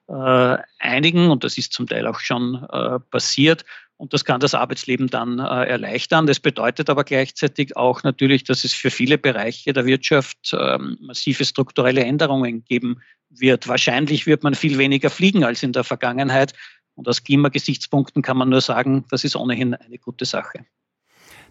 äh, 0.08 0.56
einigen 0.78 1.30
und 1.30 1.44
das 1.44 1.56
ist 1.58 1.72
zum 1.72 1.86
Teil 1.86 2.06
auch 2.06 2.18
schon 2.18 2.66
äh, 2.72 2.98
passiert. 3.10 3.64
Und 3.96 4.12
das 4.12 4.24
kann 4.24 4.40
das 4.40 4.54
Arbeitsleben 4.54 5.06
dann 5.06 5.38
äh, 5.38 5.42
erleichtern. 5.42 6.26
Das 6.26 6.40
bedeutet 6.40 6.90
aber 6.90 7.04
gleichzeitig 7.04 7.76
auch 7.76 8.02
natürlich, 8.02 8.44
dass 8.44 8.64
es 8.64 8.72
für 8.72 8.90
viele 8.90 9.18
Bereiche 9.18 9.72
der 9.72 9.86
Wirtschaft 9.86 10.52
ähm, 10.52 10.98
massive 11.00 11.44
strukturelle 11.44 12.04
Änderungen 12.04 12.64
geben 12.64 13.00
wird. 13.30 13.68
Wahrscheinlich 13.68 14.26
wird 14.26 14.42
man 14.42 14.54
viel 14.54 14.78
weniger 14.78 15.10
fliegen 15.10 15.44
als 15.44 15.62
in 15.62 15.72
der 15.72 15.84
Vergangenheit. 15.84 16.54
Und 16.96 17.08
aus 17.08 17.24
Klimagesichtspunkten 17.24 18.22
kann 18.22 18.36
man 18.36 18.48
nur 18.48 18.60
sagen, 18.60 19.04
das 19.10 19.24
ist 19.24 19.36
ohnehin 19.36 19.74
eine 19.74 19.98
gute 19.98 20.24
Sache. 20.24 20.64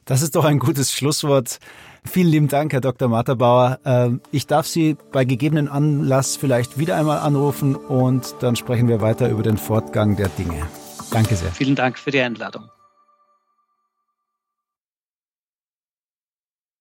Das 0.05 0.21
ist 0.21 0.35
doch 0.35 0.43
ein 0.43 0.59
gutes 0.59 0.93
Schlusswort. 0.93 1.59
Vielen 2.05 2.27
lieben 2.27 2.47
Dank, 2.49 2.73
Herr 2.73 2.81
Dr. 2.81 3.07
Materbauer. 3.07 3.79
Ähm, 3.85 4.21
ich 4.31 4.47
darf 4.47 4.67
Sie 4.67 4.97
bei 5.13 5.23
gegebenen 5.23 5.69
Anlass 5.69 6.35
vielleicht 6.35 6.77
wieder 6.77 6.97
einmal 6.97 7.19
anrufen 7.19 7.75
und 7.75 8.35
dann 8.41 8.57
sprechen 8.57 8.89
wir 8.89 8.99
weiter 8.99 9.29
über 9.29 9.43
den 9.43 9.57
Fortgang 9.57 10.17
der 10.17 10.27
Dinge. 10.27 10.67
Danke 11.13 11.35
sehr. 11.35 11.51
Vielen 11.51 11.75
Dank 11.75 11.99
für 11.99 12.09
die 12.09 12.19
Einladung. 12.19 12.69